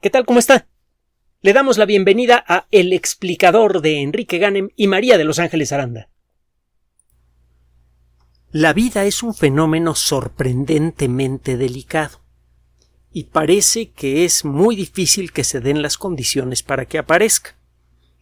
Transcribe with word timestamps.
¿Qué 0.00 0.10
tal? 0.10 0.26
¿Cómo 0.26 0.38
está? 0.38 0.68
Le 1.40 1.54
damos 1.54 1.78
la 1.78 1.86
bienvenida 1.86 2.44
a 2.46 2.66
El 2.70 2.92
explicador 2.92 3.80
de 3.80 4.02
Enrique 4.02 4.36
Ganem 4.36 4.68
y 4.76 4.88
María 4.88 5.16
de 5.16 5.24
Los 5.24 5.38
Ángeles 5.38 5.72
Aranda. 5.72 6.10
La 8.52 8.74
vida 8.74 9.06
es 9.06 9.22
un 9.22 9.34
fenómeno 9.34 9.94
sorprendentemente 9.94 11.56
delicado 11.56 12.20
y 13.10 13.24
parece 13.24 13.90
que 13.90 14.26
es 14.26 14.44
muy 14.44 14.76
difícil 14.76 15.32
que 15.32 15.44
se 15.44 15.60
den 15.60 15.80
las 15.80 15.96
condiciones 15.96 16.62
para 16.62 16.84
que 16.84 16.98
aparezca. 16.98 17.56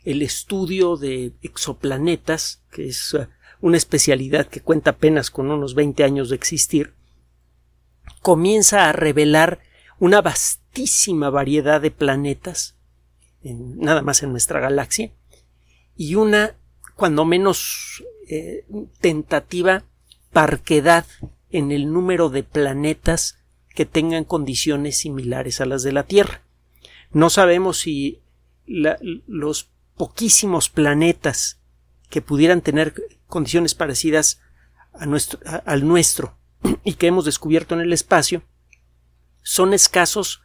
El 0.04 0.22
estudio 0.22 0.96
de 0.96 1.32
exoplanetas, 1.42 2.62
que 2.70 2.86
es 2.86 3.14
uh, 3.14 3.26
una 3.60 3.78
especialidad 3.78 4.46
que 4.46 4.60
cuenta 4.60 4.90
apenas 4.90 5.32
con 5.32 5.50
unos 5.50 5.74
20 5.74 6.04
años 6.04 6.28
de 6.28 6.36
existir, 6.36 6.94
comienza 8.22 8.88
a 8.88 8.92
revelar 8.92 9.60
una 9.98 10.20
vastísima 10.20 11.30
variedad 11.30 11.80
de 11.80 11.90
planetas, 11.90 12.76
nada 13.42 14.02
más 14.02 14.22
en 14.22 14.30
nuestra 14.30 14.60
galaxia, 14.60 15.12
y 15.96 16.14
una, 16.16 16.54
cuando 16.96 17.24
menos, 17.24 18.04
eh, 18.28 18.64
tentativa 19.00 19.84
parquedad 20.32 21.06
en 21.50 21.70
el 21.70 21.92
número 21.92 22.30
de 22.30 22.42
planetas 22.42 23.38
que 23.74 23.86
tengan 23.86 24.24
condiciones 24.24 24.98
similares 24.98 25.60
a 25.60 25.66
las 25.66 25.82
de 25.82 25.92
la 25.92 26.04
Tierra. 26.04 26.42
No 27.12 27.30
sabemos 27.30 27.80
si 27.80 28.20
los 28.66 29.68
poquísimos 29.96 30.68
planetas 30.70 31.60
que 32.08 32.22
pudieran 32.22 32.60
tener 32.60 32.94
condiciones 33.26 33.74
parecidas 33.74 34.40
a 34.92 35.04
al 35.64 35.86
nuestro 35.86 36.36
y 36.84 36.94
que 36.94 37.06
hemos 37.06 37.24
descubierto 37.24 37.74
en 37.74 37.80
el 37.80 37.92
espacio 37.92 38.42
son 39.54 39.72
escasos 39.72 40.42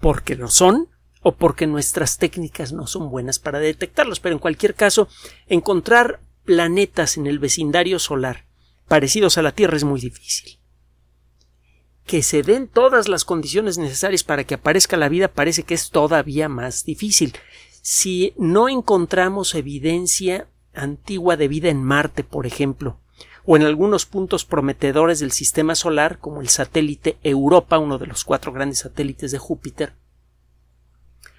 porque 0.00 0.34
lo 0.34 0.48
son 0.48 0.88
o 1.20 1.34
porque 1.34 1.66
nuestras 1.66 2.16
técnicas 2.16 2.72
no 2.72 2.86
son 2.86 3.10
buenas 3.10 3.38
para 3.38 3.58
detectarlos. 3.58 4.18
Pero 4.18 4.34
en 4.34 4.38
cualquier 4.38 4.74
caso, 4.74 5.08
encontrar 5.46 6.20
planetas 6.46 7.18
en 7.18 7.26
el 7.26 7.38
vecindario 7.38 7.98
solar 7.98 8.46
parecidos 8.88 9.36
a 9.36 9.42
la 9.42 9.52
Tierra 9.52 9.76
es 9.76 9.84
muy 9.84 10.00
difícil. 10.00 10.58
Que 12.06 12.22
se 12.22 12.42
den 12.42 12.66
todas 12.66 13.08
las 13.08 13.26
condiciones 13.26 13.76
necesarias 13.76 14.24
para 14.24 14.44
que 14.44 14.54
aparezca 14.54 14.96
la 14.96 15.10
vida 15.10 15.28
parece 15.28 15.62
que 15.62 15.74
es 15.74 15.90
todavía 15.90 16.48
más 16.48 16.86
difícil. 16.86 17.34
Si 17.82 18.32
no 18.38 18.70
encontramos 18.70 19.54
evidencia 19.54 20.48
antigua 20.72 21.36
de 21.36 21.48
vida 21.48 21.68
en 21.68 21.84
Marte, 21.84 22.24
por 22.24 22.46
ejemplo, 22.46 22.98
o 23.46 23.56
en 23.56 23.62
algunos 23.62 24.06
puntos 24.06 24.44
prometedores 24.44 25.20
del 25.20 25.32
sistema 25.32 25.74
solar, 25.74 26.18
como 26.18 26.40
el 26.40 26.48
satélite 26.48 27.18
Europa, 27.22 27.78
uno 27.78 27.98
de 27.98 28.06
los 28.06 28.24
cuatro 28.24 28.52
grandes 28.52 28.80
satélites 28.80 29.30
de 29.32 29.38
Júpiter, 29.38 29.94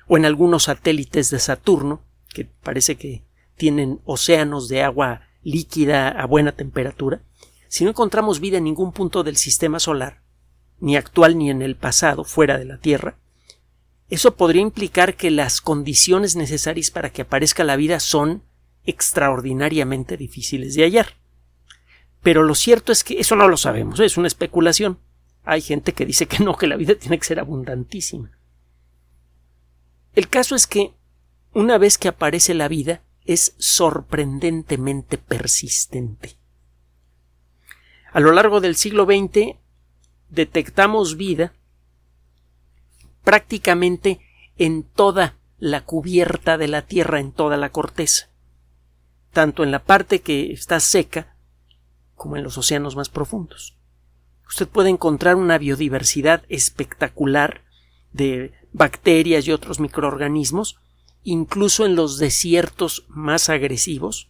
o 0.07 0.17
en 0.17 0.25
algunos 0.25 0.63
satélites 0.63 1.31
de 1.31 1.39
Saturno, 1.39 2.01
que 2.29 2.45
parece 2.45 2.95
que 2.95 3.23
tienen 3.55 4.01
océanos 4.05 4.67
de 4.67 4.83
agua 4.83 5.21
líquida 5.41 6.09
a 6.09 6.25
buena 6.25 6.51
temperatura, 6.51 7.21
si 7.67 7.83
no 7.83 7.89
encontramos 7.89 8.39
vida 8.39 8.57
en 8.57 8.65
ningún 8.65 8.91
punto 8.91 9.23
del 9.23 9.37
sistema 9.37 9.79
solar, 9.79 10.21
ni 10.79 10.97
actual 10.97 11.37
ni 11.37 11.49
en 11.49 11.61
el 11.61 11.75
pasado, 11.75 12.23
fuera 12.23 12.57
de 12.57 12.65
la 12.65 12.77
Tierra, 12.77 13.17
eso 14.09 14.35
podría 14.35 14.61
implicar 14.61 15.15
que 15.15 15.31
las 15.31 15.61
condiciones 15.61 16.35
necesarias 16.35 16.91
para 16.91 17.11
que 17.11 17.23
aparezca 17.23 17.63
la 17.63 17.75
vida 17.75 17.99
son 17.99 18.43
extraordinariamente 18.85 20.15
difíciles 20.15 20.75
de 20.75 20.83
hallar. 20.83 21.24
Pero 22.25 22.41
lo 22.41 22.55
cierto 22.55 22.91
es 22.91 23.03
que 23.03 23.19
eso 23.19 23.35
no 23.35 23.47
lo 23.47 23.55
sabemos, 23.55 23.99
es 23.99 24.17
una 24.17 24.25
especulación. 24.25 24.97
Hay 25.43 25.61
gente 25.61 25.93
que 25.93 26.07
dice 26.07 26.25
que 26.25 26.43
no, 26.43 26.57
que 26.57 26.65
la 26.65 26.75
vida 26.75 26.95
tiene 26.99 27.19
que 27.19 27.23
ser 27.23 27.39
abundantísima. 27.39 28.31
El 30.15 30.27
caso 30.27 30.55
es 30.55 30.65
que 30.65 30.95
una 31.53 31.77
vez 31.77 31.99
que 31.99 32.07
aparece 32.07 32.55
la 32.55 32.67
vida, 32.67 33.03
es 33.25 33.53
sorprendentemente 33.59 35.19
persistente. 35.19 36.35
A 38.11 38.19
lo 38.19 38.31
largo 38.31 38.59
del 38.59 38.75
siglo 38.75 39.05
XX 39.05 39.57
detectamos 40.29 41.17
vida 41.17 41.53
prácticamente 43.23 44.19
en 44.57 44.81
toda 44.81 45.35
la 45.59 45.85
cubierta 45.85 46.57
de 46.57 46.69
la 46.69 46.87
Tierra, 46.87 47.19
en 47.19 47.31
toda 47.31 47.55
la 47.55 47.69
corteza, 47.69 48.29
tanto 49.31 49.63
en 49.63 49.69
la 49.69 49.83
parte 49.83 50.21
que 50.21 50.51
está 50.51 50.79
seca 50.79 51.34
como 52.15 52.37
en 52.37 52.43
los 52.43 52.57
océanos 52.57 52.95
más 52.95 53.09
profundos. 53.09 53.77
Usted 54.47 54.67
puede 54.67 54.89
encontrar 54.89 55.35
una 55.35 55.57
biodiversidad 55.57 56.43
espectacular 56.49 57.61
de 58.13 58.53
bacterias 58.71 59.47
y 59.47 59.51
otros 59.51 59.79
microorganismos, 59.79 60.77
incluso 61.23 61.85
en 61.85 61.95
los 61.95 62.17
desiertos 62.17 63.05
más 63.09 63.49
agresivos, 63.49 64.29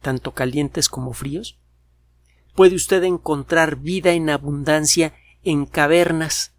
tanto 0.00 0.32
calientes 0.32 0.88
como 0.88 1.12
fríos. 1.12 1.58
Puede 2.54 2.74
usted 2.74 3.02
encontrar 3.04 3.76
vida 3.76 4.12
en 4.12 4.30
abundancia 4.30 5.14
en 5.42 5.66
cavernas 5.66 6.54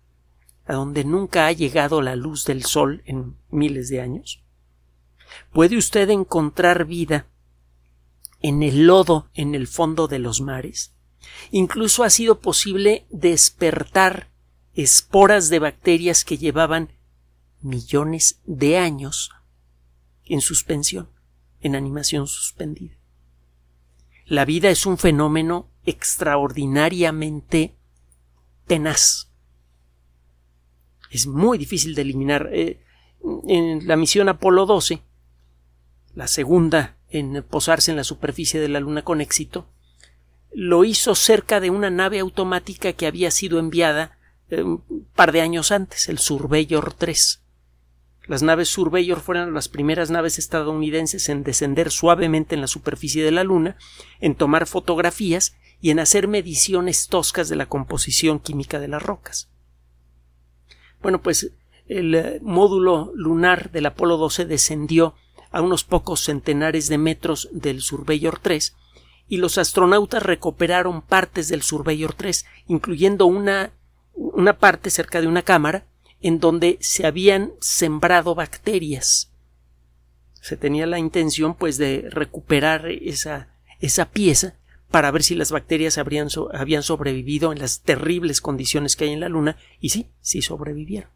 a 0.66 0.74
donde 0.74 1.06
nunca 1.06 1.48
ha 1.48 1.52
llegado 1.52 2.02
la 2.02 2.16
luz 2.16 2.46
del 2.46 2.64
sol 2.66 3.02
en 3.06 3.38
miles 3.50 3.90
de 3.90 4.02
años. 4.02 4.44
Puede 5.52 5.78
usted 5.78 6.10
encontrar 6.10 6.86
vida 6.86 7.26
en 8.48 8.64
el 8.64 8.88
lodo 8.88 9.30
en 9.34 9.56
el 9.56 9.68
fondo 9.68 10.08
de 10.08 10.20
los 10.20 10.40
mares. 10.40 10.94
Incluso 11.52 12.06
ha 12.06 12.10
sido 12.10 12.40
posible 12.40 13.06
despertar 13.10 14.30
esporas 14.74 15.50
de 15.50 15.60
bacterias 15.60 16.24
que 16.24 16.38
llevaban 16.38 16.94
millones 17.62 18.40
de 18.46 18.78
años 18.78 19.32
en 20.24 20.40
suspensión, 20.40 21.10
en 21.60 21.76
animación 21.76 22.26
suspendida. 22.26 22.96
La 24.26 24.46
vida 24.46 24.70
es 24.70 24.86
un 24.86 24.98
fenómeno 24.98 25.70
extraordinariamente 25.86 27.76
tenaz. 28.66 29.30
Es 31.10 31.28
muy 31.28 31.58
difícil 31.58 31.96
de 31.96 32.02
eliminar. 32.02 32.50
Eh, 32.54 32.82
en 33.48 33.86
la 33.88 33.98
misión 33.98 34.30
Apolo 34.30 34.66
12, 34.66 35.02
la 36.14 36.28
segunda 36.28 36.97
en 37.10 37.44
posarse 37.44 37.92
en 37.92 37.98
la 37.98 38.04
superficie 38.04 38.60
de 38.60 38.70
la 38.70 38.80
Luna 38.80 39.04
con 39.04 39.22
éxito, 39.22 39.68
lo 40.52 40.84
hizo 40.86 41.16
cerca 41.16 41.60
de 41.60 41.70
una 41.70 41.90
nave 41.90 42.20
automática 42.20 42.94
que 42.94 43.08
había 43.08 43.32
sido 43.32 43.60
enviada 43.60 44.18
eh, 44.50 44.64
un 44.64 45.08
par 45.16 45.32
de 45.32 45.42
años 45.42 45.72
antes, 45.72 46.10
el 46.10 46.20
Surveyor 46.20 46.94
3. 46.94 47.42
Las 48.28 48.44
naves 48.44 48.70
Surveyor 48.70 49.22
fueron 49.22 49.54
las 49.54 49.70
primeras 49.70 50.10
naves 50.10 50.38
estadounidenses 50.38 51.30
en 51.30 51.44
descender 51.44 51.92
suavemente 51.92 52.56
en 52.56 52.62
la 52.62 52.68
superficie 52.68 53.24
de 53.24 53.32
la 53.32 53.44
Luna, 53.44 53.78
en 54.20 54.36
tomar 54.36 54.68
fotografías 54.68 55.56
y 55.80 55.92
en 55.92 56.00
hacer 56.00 56.28
mediciones 56.28 57.08
toscas 57.08 57.50
de 57.50 57.56
la 57.56 57.68
composición 57.68 58.40
química 58.40 58.80
de 58.80 58.90
las 58.90 59.02
rocas. 59.02 59.50
Bueno, 61.02 61.22
pues 61.22 61.52
el 61.88 62.16
eh, 62.16 62.40
módulo 62.42 63.12
lunar 63.16 63.72
del 63.72 63.86
Apolo 63.86 64.18
12 64.18 64.46
descendió 64.46 65.16
a 65.52 65.62
unos 65.62 65.84
pocos 65.84 66.22
centenares 66.22 66.90
de 66.90 66.98
metros 66.98 67.50
del 67.52 67.82
Surveyor 67.82 68.40
3 68.40 68.76
y 69.28 69.38
los 69.38 69.58
astronautas 69.58 70.24
recuperaron 70.24 71.02
partes 71.02 71.48
del 71.50 71.62
Surveyor 71.62 72.14
3, 72.14 72.46
incluyendo 72.68 73.26
una, 73.26 73.72
una 74.14 74.58
parte 74.58 74.90
cerca 74.90 75.22
de 75.22 75.28
una 75.28 75.42
cámara 75.42 75.86
en 76.22 76.40
donde 76.40 76.78
se 76.82 77.06
habían 77.06 77.52
sembrado 77.60 78.36
bacterias. 78.36 79.32
Se 80.42 80.58
tenía 80.58 80.86
la 80.86 81.00
intención 81.00 81.56
pues 81.56 81.78
de 81.78 82.08
recuperar 82.10 82.88
esa, 82.88 83.50
esa 83.80 84.10
pieza 84.10 84.56
para 84.90 85.12
ver 85.12 85.24
si 85.24 85.36
las 85.36 85.52
bacterias 85.52 85.98
habrían, 85.98 86.30
habían 86.54 86.84
sobrevivido 86.84 87.52
en 87.52 87.60
las 87.60 87.82
terribles 87.82 88.40
condiciones 88.40 88.96
que 88.96 89.06
hay 89.06 89.12
en 89.12 89.20
la 89.20 89.30
Luna 89.30 89.58
y 89.82 89.90
sí, 89.90 90.08
sí 90.22 90.42
sobrevivieron. 90.42 91.10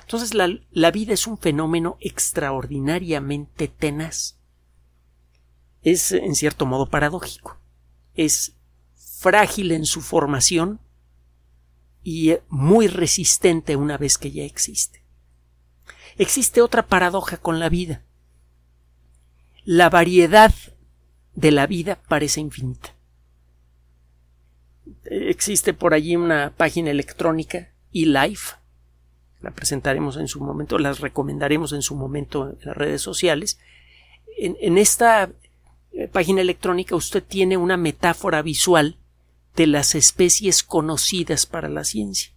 Entonces 0.00 0.34
la, 0.34 0.48
la 0.70 0.90
vida 0.90 1.14
es 1.14 1.26
un 1.26 1.38
fenómeno 1.38 1.96
extraordinariamente 2.00 3.68
tenaz. 3.68 4.38
Es 5.82 6.12
en 6.12 6.34
cierto 6.34 6.66
modo 6.66 6.88
paradójico. 6.88 7.58
Es 8.14 8.56
frágil 8.94 9.72
en 9.72 9.86
su 9.86 10.00
formación 10.00 10.80
y 12.02 12.36
muy 12.48 12.86
resistente 12.86 13.76
una 13.76 13.96
vez 13.96 14.18
que 14.18 14.30
ya 14.30 14.44
existe. 14.44 15.02
Existe 16.16 16.60
otra 16.60 16.86
paradoja 16.86 17.38
con 17.38 17.58
la 17.58 17.68
vida. 17.68 18.02
La 19.64 19.88
variedad 19.90 20.54
de 21.34 21.50
la 21.50 21.66
vida 21.66 22.00
parece 22.06 22.40
infinita. 22.40 22.94
Existe 25.04 25.74
por 25.74 25.94
allí 25.94 26.16
una 26.16 26.54
página 26.56 26.90
electrónica, 26.90 27.72
eLife, 27.92 28.56
la 29.44 29.50
presentaremos 29.50 30.16
en 30.16 30.26
su 30.26 30.40
momento, 30.40 30.78
las 30.78 31.00
recomendaremos 31.00 31.72
en 31.72 31.82
su 31.82 31.94
momento 31.94 32.48
en 32.48 32.58
las 32.64 32.76
redes 32.76 33.02
sociales. 33.02 33.60
En, 34.38 34.78
esta 34.78 35.30
eh, 35.92 36.08
página 36.08 36.40
electrónica 36.40 36.96
usted 36.96 37.22
tiene 37.22 37.56
una 37.56 37.76
metáfora 37.76 38.42
visual 38.42 38.96
de 39.54 39.66
las 39.66 39.94
especies 39.94 40.62
conocidas 40.62 41.46
para 41.46 41.68
la 41.68 41.84
ciencia. 41.84 42.32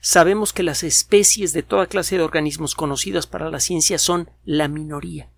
sabemos 0.00 0.52
que 0.52 0.62
las 0.62 0.82
especies 0.82 1.52
de 1.52 1.62
toda 1.62 1.86
clase 1.86 2.16
de 2.16 2.22
organismos 2.22 2.74
conocidas 2.74 3.26
para 3.26 3.50
la 3.50 3.60
ciencia 3.60 3.98
son 3.98 4.30
la 4.44 4.68
minoría. 4.68 5.30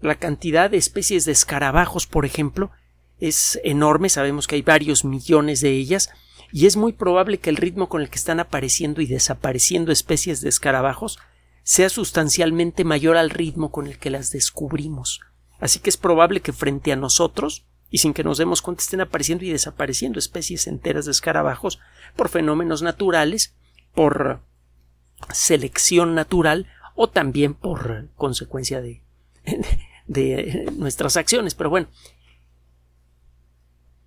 La 0.00 0.14
cantidad 0.14 0.70
de 0.70 0.76
especies 0.76 1.24
de 1.24 1.32
escarabajos, 1.32 2.06
por 2.06 2.24
ejemplo, 2.24 2.70
es 3.18 3.60
enorme, 3.64 4.08
sabemos 4.08 4.46
que 4.46 4.56
hay 4.56 4.62
varios 4.62 5.04
millones 5.04 5.60
de 5.60 5.70
ellas, 5.70 6.10
y 6.52 6.66
es 6.66 6.76
muy 6.76 6.92
probable 6.92 7.38
que 7.38 7.50
el 7.50 7.56
ritmo 7.56 7.88
con 7.88 8.02
el 8.02 8.10
que 8.10 8.18
están 8.18 8.40
apareciendo 8.40 9.00
y 9.00 9.06
desapareciendo 9.06 9.92
especies 9.92 10.40
de 10.40 10.48
escarabajos 10.48 11.18
sea 11.62 11.88
sustancialmente 11.88 12.84
mayor 12.84 13.16
al 13.16 13.30
ritmo 13.30 13.70
con 13.70 13.86
el 13.86 13.98
que 13.98 14.10
las 14.10 14.30
descubrimos. 14.30 15.20
Así 15.60 15.78
que 15.78 15.90
es 15.90 15.96
probable 15.96 16.40
que 16.40 16.52
frente 16.52 16.92
a 16.92 16.96
nosotros, 16.96 17.66
y 17.90 17.98
sin 17.98 18.14
que 18.14 18.24
nos 18.24 18.38
demos 18.38 18.62
cuenta, 18.62 18.82
estén 18.82 19.00
apareciendo 19.00 19.44
y 19.44 19.50
desapareciendo 19.50 20.18
especies 20.18 20.66
enteras 20.66 21.04
de 21.04 21.10
escarabajos 21.12 21.78
por 22.16 22.28
fenómenos 22.28 22.82
naturales, 22.82 23.54
por 23.94 24.40
selección 25.32 26.14
natural 26.14 26.66
o 26.94 27.08
también 27.08 27.54
por 27.54 28.08
consecuencia 28.16 28.80
de, 28.80 29.02
de 30.06 30.70
nuestras 30.76 31.16
acciones. 31.16 31.54
Pero 31.54 31.70
bueno, 31.70 31.88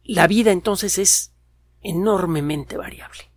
la 0.04 0.28
vida 0.28 0.52
entonces 0.52 0.98
es 0.98 1.33
enormemente 1.84 2.78
variable. 2.78 3.30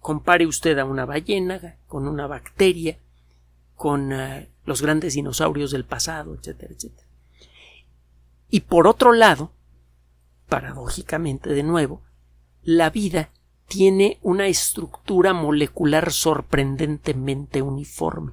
Compare 0.00 0.46
usted 0.46 0.78
a 0.78 0.84
una 0.84 1.04
ballena 1.04 1.76
con 1.86 2.06
una 2.08 2.26
bacteria, 2.26 2.98
con 3.74 4.12
eh, 4.12 4.48
los 4.64 4.82
grandes 4.82 5.14
dinosaurios 5.14 5.70
del 5.70 5.84
pasado, 5.84 6.34
etcétera, 6.34 6.72
etcétera. 6.74 7.06
Y 8.50 8.60
por 8.60 8.86
otro 8.86 9.12
lado, 9.12 9.52
paradójicamente 10.48 11.50
de 11.50 11.62
nuevo, 11.62 12.02
la 12.62 12.90
vida 12.90 13.30
tiene 13.66 14.18
una 14.22 14.46
estructura 14.46 15.34
molecular 15.34 16.10
sorprendentemente 16.10 17.60
uniforme. 17.60 18.32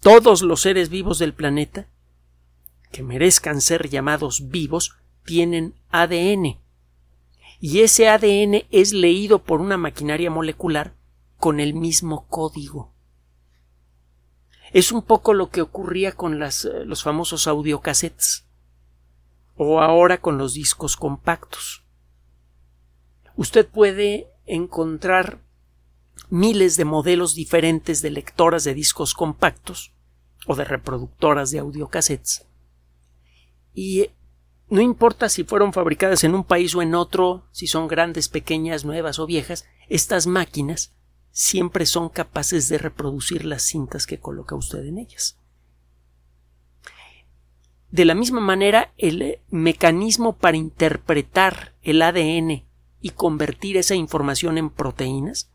Todos 0.00 0.42
los 0.42 0.60
seres 0.60 0.88
vivos 0.88 1.18
del 1.18 1.34
planeta, 1.34 1.88
que 2.92 3.02
merezcan 3.02 3.60
ser 3.60 3.88
llamados 3.88 4.48
vivos, 4.48 4.96
tienen 5.24 5.74
ADN. 5.90 6.58
Y 7.60 7.80
ese 7.80 8.08
ADN 8.08 8.64
es 8.70 8.92
leído 8.92 9.42
por 9.42 9.60
una 9.60 9.76
maquinaria 9.76 10.30
molecular 10.30 10.94
con 11.38 11.60
el 11.60 11.74
mismo 11.74 12.26
código. 12.28 12.92
Es 14.72 14.92
un 14.92 15.02
poco 15.02 15.34
lo 15.34 15.50
que 15.50 15.62
ocurría 15.62 16.12
con 16.12 16.42
eh, 16.42 16.48
los 16.84 17.02
famosos 17.02 17.46
audiocassettes 17.46 18.46
o 19.56 19.80
ahora 19.80 20.20
con 20.20 20.38
los 20.38 20.54
discos 20.54 20.96
compactos. 20.96 21.84
Usted 23.36 23.66
puede 23.66 24.28
encontrar 24.46 25.40
miles 26.30 26.76
de 26.76 26.84
modelos 26.84 27.34
diferentes 27.34 28.02
de 28.02 28.10
lectoras 28.10 28.64
de 28.64 28.74
discos 28.74 29.14
compactos 29.14 29.92
o 30.46 30.54
de 30.54 30.64
reproductoras 30.64 31.50
de 31.50 31.60
audiocassettes 31.60 32.46
y 33.74 34.10
no 34.70 34.80
importa 34.80 35.28
si 35.28 35.44
fueron 35.44 35.72
fabricadas 35.72 36.24
en 36.24 36.34
un 36.34 36.44
país 36.44 36.74
o 36.74 36.82
en 36.82 36.94
otro, 36.94 37.46
si 37.52 37.66
son 37.66 37.88
grandes, 37.88 38.28
pequeñas, 38.28 38.84
nuevas 38.84 39.18
o 39.18 39.26
viejas, 39.26 39.66
estas 39.88 40.26
máquinas 40.26 40.94
siempre 41.30 41.86
son 41.86 42.08
capaces 42.08 42.68
de 42.68 42.78
reproducir 42.78 43.44
las 43.44 43.62
cintas 43.62 44.06
que 44.06 44.18
coloca 44.18 44.54
usted 44.54 44.84
en 44.84 44.98
ellas. 44.98 45.38
De 47.90 48.04
la 48.04 48.14
misma 48.14 48.40
manera, 48.40 48.92
el 48.98 49.38
mecanismo 49.48 50.36
para 50.36 50.58
interpretar 50.58 51.74
el 51.82 52.02
ADN 52.02 52.66
y 53.00 53.10
convertir 53.10 53.78
esa 53.78 53.94
información 53.94 54.58
en 54.58 54.68
proteínas 54.68 55.50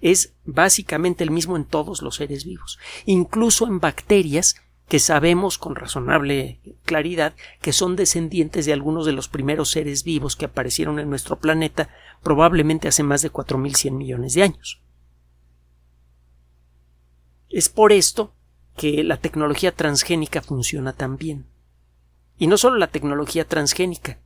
es 0.00 0.34
básicamente 0.44 1.22
el 1.22 1.30
mismo 1.30 1.56
en 1.56 1.64
todos 1.64 2.02
los 2.02 2.16
seres 2.16 2.44
vivos, 2.44 2.78
incluso 3.04 3.66
en 3.66 3.78
bacterias 3.78 4.56
que 4.88 4.98
sabemos 4.98 5.58
con 5.58 5.76
razonable 5.76 6.60
claridad 6.84 7.34
que 7.60 7.72
son 7.72 7.94
descendientes 7.94 8.64
de 8.66 8.72
algunos 8.72 9.04
de 9.04 9.12
los 9.12 9.28
primeros 9.28 9.70
seres 9.70 10.02
vivos 10.02 10.34
que 10.34 10.46
aparecieron 10.46 10.98
en 10.98 11.10
nuestro 11.10 11.36
planeta 11.36 11.90
probablemente 12.22 12.88
hace 12.88 13.02
más 13.02 13.22
de 13.22 13.30
4.100 13.30 13.92
millones 13.92 14.34
de 14.34 14.42
años. 14.42 14.80
Es 17.50 17.68
por 17.68 17.92
esto 17.92 18.32
que 18.76 19.04
la 19.04 19.18
tecnología 19.18 19.72
transgénica 19.72 20.40
funciona 20.40 20.92
tan 20.92 21.16
bien. 21.16 21.46
Y 22.38 22.46
no 22.46 22.56
solo 22.56 22.76
la 22.76 22.86
tecnología 22.86 23.46
transgénica, 23.46 24.18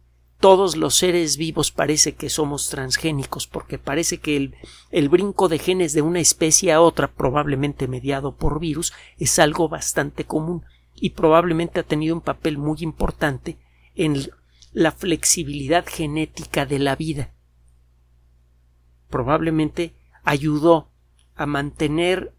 todos 0.43 0.77
los 0.77 0.97
seres 0.97 1.37
vivos 1.37 1.71
parece 1.71 2.17
que 2.17 2.29
somos 2.29 2.69
transgénicos, 2.69 3.47
porque 3.47 3.79
parece 3.79 4.19
que 4.19 4.51
el, 4.91 5.09
brinco 5.09 5.49
de 5.49 5.61
genes 5.61 5.93
de 5.93 6.03
una 6.03 6.19
especie 6.19 6.73
a 6.73 6.81
otra, 6.81 7.13
probablemente 7.13 7.87
mediado 7.87 8.35
por 8.35 8.59
virus, 8.59 8.93
es 9.19 9.39
algo 9.39 9.69
bastante 9.69 10.25
común 10.25 10.65
y 10.97 11.11
probablemente 11.11 11.79
ha 11.79 11.85
tenido 11.85 12.17
un 12.17 12.23
papel 12.23 12.59
muy 12.59 12.79
importante 12.81 13.57
en 13.95 14.33
la 14.73 14.91
flexibilidad 14.91 15.87
genética 15.87 16.67
de 16.67 16.81
la 16.81 16.97
vida. 16.97 17.33
Probablemente 19.11 19.95
ayudó 20.25 20.91
a 21.37 21.47
mantener 21.47 22.35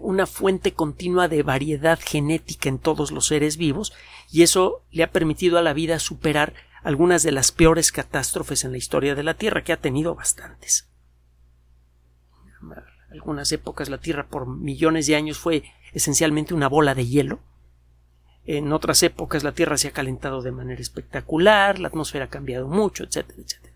una 0.00 0.26
fuente 0.26 0.72
continua 0.72 1.28
de 1.28 1.42
variedad 1.42 1.98
genética 2.02 2.68
en 2.68 2.78
todos 2.78 3.10
los 3.10 3.26
seres 3.26 3.56
vivos 3.56 3.92
y 4.30 4.42
eso 4.42 4.82
le 4.90 5.02
ha 5.02 5.10
permitido 5.10 5.58
a 5.58 5.62
la 5.62 5.72
vida 5.72 5.98
superar 5.98 6.54
algunas 6.82 7.22
de 7.22 7.32
las 7.32 7.50
peores 7.50 7.90
catástrofes 7.92 8.64
en 8.64 8.72
la 8.72 8.78
historia 8.78 9.14
de 9.14 9.22
la 9.22 9.34
Tierra, 9.34 9.64
que 9.64 9.72
ha 9.72 9.80
tenido 9.80 10.14
bastantes. 10.14 10.88
Algunas 13.10 13.50
épocas 13.52 13.88
la 13.88 13.98
Tierra 13.98 14.26
por 14.26 14.46
millones 14.46 15.06
de 15.06 15.16
años 15.16 15.38
fue 15.38 15.64
esencialmente 15.92 16.52
una 16.52 16.68
bola 16.68 16.94
de 16.94 17.06
hielo. 17.06 17.40
En 18.44 18.72
otras 18.72 19.02
épocas 19.02 19.44
la 19.44 19.52
Tierra 19.52 19.78
se 19.78 19.88
ha 19.88 19.92
calentado 19.92 20.42
de 20.42 20.52
manera 20.52 20.80
espectacular, 20.80 21.78
la 21.78 21.88
atmósfera 21.88 22.26
ha 22.26 22.30
cambiado 22.30 22.68
mucho, 22.68 23.04
etcétera, 23.04 23.40
etcétera. 23.42 23.74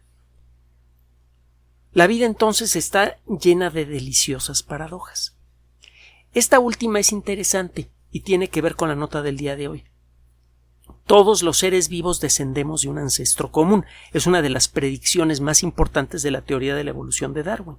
La 1.92 2.06
vida 2.06 2.26
entonces 2.26 2.76
está 2.76 3.16
llena 3.26 3.70
de 3.70 3.86
deliciosas 3.86 4.62
paradojas. 4.62 5.37
Esta 6.34 6.58
última 6.58 7.00
es 7.00 7.12
interesante 7.12 7.90
y 8.10 8.20
tiene 8.20 8.48
que 8.48 8.62
ver 8.62 8.76
con 8.76 8.88
la 8.88 8.94
nota 8.94 9.22
del 9.22 9.36
día 9.36 9.56
de 9.56 9.68
hoy. 9.68 9.84
Todos 11.06 11.42
los 11.42 11.58
seres 11.58 11.88
vivos 11.88 12.20
descendemos 12.20 12.82
de 12.82 12.88
un 12.88 12.98
ancestro 12.98 13.50
común. 13.50 13.86
Es 14.12 14.26
una 14.26 14.42
de 14.42 14.50
las 14.50 14.68
predicciones 14.68 15.40
más 15.40 15.62
importantes 15.62 16.22
de 16.22 16.30
la 16.30 16.42
teoría 16.42 16.74
de 16.74 16.84
la 16.84 16.90
evolución 16.90 17.32
de 17.32 17.42
Darwin. 17.42 17.78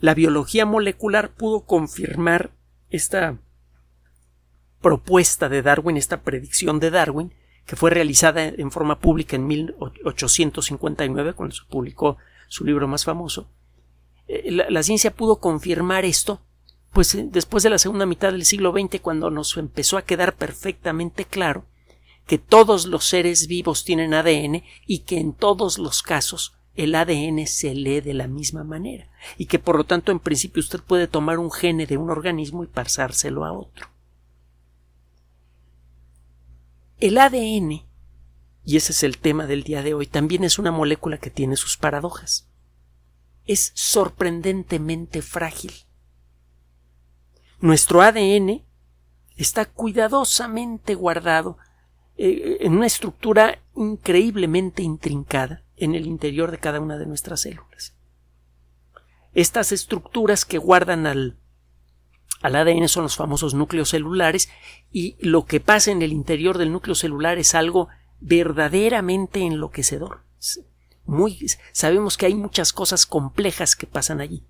La 0.00 0.14
biología 0.14 0.66
molecular 0.66 1.30
pudo 1.30 1.64
confirmar 1.64 2.52
esta 2.90 3.38
propuesta 4.80 5.48
de 5.48 5.62
Darwin, 5.62 5.96
esta 5.96 6.22
predicción 6.22 6.78
de 6.78 6.90
Darwin, 6.90 7.32
que 7.64 7.76
fue 7.76 7.90
realizada 7.90 8.44
en 8.44 8.70
forma 8.70 8.98
pública 8.98 9.36
en 9.36 9.46
1859, 9.46 11.32
cuando 11.34 11.54
se 11.54 11.62
publicó 11.64 12.18
su 12.48 12.64
libro 12.64 12.88
más 12.88 13.04
famoso. 13.04 13.48
Eh, 14.26 14.50
la, 14.50 14.68
la 14.68 14.82
ciencia 14.82 15.14
pudo 15.14 15.40
confirmar 15.40 16.04
esto 16.04 16.42
pues 16.92 17.14
eh, 17.14 17.26
después 17.28 17.62
de 17.62 17.70
la 17.70 17.78
segunda 17.78 18.06
mitad 18.06 18.32
del 18.32 18.44
siglo 18.44 18.72
XX, 18.72 19.00
cuando 19.00 19.30
nos 19.30 19.56
empezó 19.56 19.96
a 19.96 20.02
quedar 20.02 20.34
perfectamente 20.34 21.24
claro 21.24 21.64
que 22.26 22.38
todos 22.38 22.86
los 22.86 23.04
seres 23.06 23.48
vivos 23.48 23.84
tienen 23.84 24.14
ADN 24.14 24.62
y 24.86 25.00
que 25.00 25.18
en 25.18 25.32
todos 25.32 25.78
los 25.78 26.02
casos 26.02 26.54
el 26.76 26.94
ADN 26.94 27.46
se 27.46 27.74
lee 27.74 28.00
de 28.00 28.14
la 28.14 28.28
misma 28.28 28.62
manera 28.64 29.10
y 29.36 29.46
que 29.46 29.58
por 29.58 29.76
lo 29.76 29.84
tanto 29.84 30.12
en 30.12 30.20
principio 30.20 30.60
usted 30.60 30.80
puede 30.80 31.08
tomar 31.08 31.38
un 31.38 31.50
gene 31.50 31.86
de 31.86 31.96
un 31.96 32.10
organismo 32.10 32.62
y 32.62 32.68
pasárselo 32.68 33.44
a 33.44 33.52
otro. 33.52 33.88
El 37.00 37.18
ADN, 37.18 37.82
y 38.64 38.76
ese 38.76 38.92
es 38.92 39.02
el 39.02 39.18
tema 39.18 39.46
del 39.46 39.64
día 39.64 39.82
de 39.82 39.92
hoy, 39.92 40.06
también 40.06 40.44
es 40.44 40.60
una 40.60 40.70
molécula 40.70 41.18
que 41.18 41.30
tiene 41.30 41.56
sus 41.56 41.76
paradojas. 41.76 42.46
Es 43.44 43.72
sorprendentemente 43.74 45.20
frágil 45.20 45.72
nuestro 47.62 48.02
ADN 48.02 48.64
está 49.36 49.64
cuidadosamente 49.64 50.96
guardado 50.96 51.56
eh, 52.16 52.58
en 52.60 52.74
una 52.74 52.86
estructura 52.86 53.60
increíblemente 53.76 54.82
intrincada 54.82 55.62
en 55.76 55.94
el 55.94 56.06
interior 56.06 56.50
de 56.50 56.58
cada 56.58 56.80
una 56.80 56.98
de 56.98 57.06
nuestras 57.06 57.40
células. 57.40 57.94
Estas 59.32 59.70
estructuras 59.70 60.44
que 60.44 60.58
guardan 60.58 61.06
al, 61.06 61.38
al 62.42 62.56
ADN 62.56 62.88
son 62.88 63.04
los 63.04 63.16
famosos 63.16 63.54
núcleos 63.54 63.90
celulares 63.90 64.50
y 64.90 65.16
lo 65.20 65.46
que 65.46 65.60
pasa 65.60 65.92
en 65.92 66.02
el 66.02 66.12
interior 66.12 66.58
del 66.58 66.72
núcleo 66.72 66.96
celular 66.96 67.38
es 67.38 67.54
algo 67.54 67.88
verdaderamente 68.20 69.40
enloquecedor. 69.40 70.24
Muy, 71.04 71.46
sabemos 71.70 72.16
que 72.16 72.26
hay 72.26 72.34
muchas 72.34 72.72
cosas 72.72 73.06
complejas 73.06 73.76
que 73.76 73.86
pasan 73.86 74.20
allí 74.20 74.44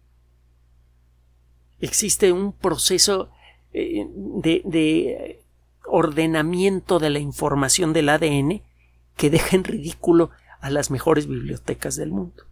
existe 1.83 2.33
un 2.33 2.53
proceso 2.53 3.29
eh, 3.73 4.07
de, 4.09 5.43
ordenamiento 5.85 6.99
de 6.99 7.11
la 7.11 7.19
información 7.19 7.93
del 7.93 8.09
ADN 8.09 8.63
que 9.17 9.31
deja 9.31 9.57
en 9.57 9.65
ridículo 9.65 10.31
a 10.61 10.71
las 10.71 10.91
mejores 10.91 11.27
bibliotecas 11.27 11.97
del 11.97 12.11
mundo. 12.13 12.45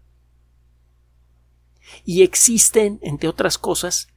Y 2.05 2.23
existen, 2.23 2.99
entre 3.03 3.29
otras 3.29 3.57
cosas, 3.57 4.09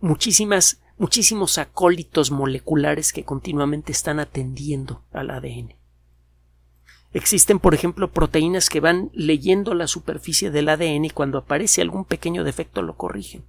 muchísimas, 0.00 0.80
muchísimos 0.98 1.58
acólitos 1.58 2.30
moleculares 2.30 3.12
que 3.12 3.24
continuamente 3.24 3.92
están 3.92 4.18
atendiendo 4.18 5.04
al 5.12 5.30
ADN. 5.30 5.74
Existen, 7.12 7.58
por 7.58 7.74
ejemplo, 7.74 8.10
proteínas 8.10 8.70
que 8.70 8.80
van 8.80 9.10
leyendo 9.12 9.74
la 9.74 9.88
superficie 9.88 10.50
del 10.50 10.68
ADN 10.68 11.04
y 11.06 11.10
cuando 11.10 11.38
aparece 11.38 11.82
algún 11.82 12.04
pequeño 12.04 12.44
defecto 12.44 12.82
lo 12.82 12.96
corrigen. 12.96 13.44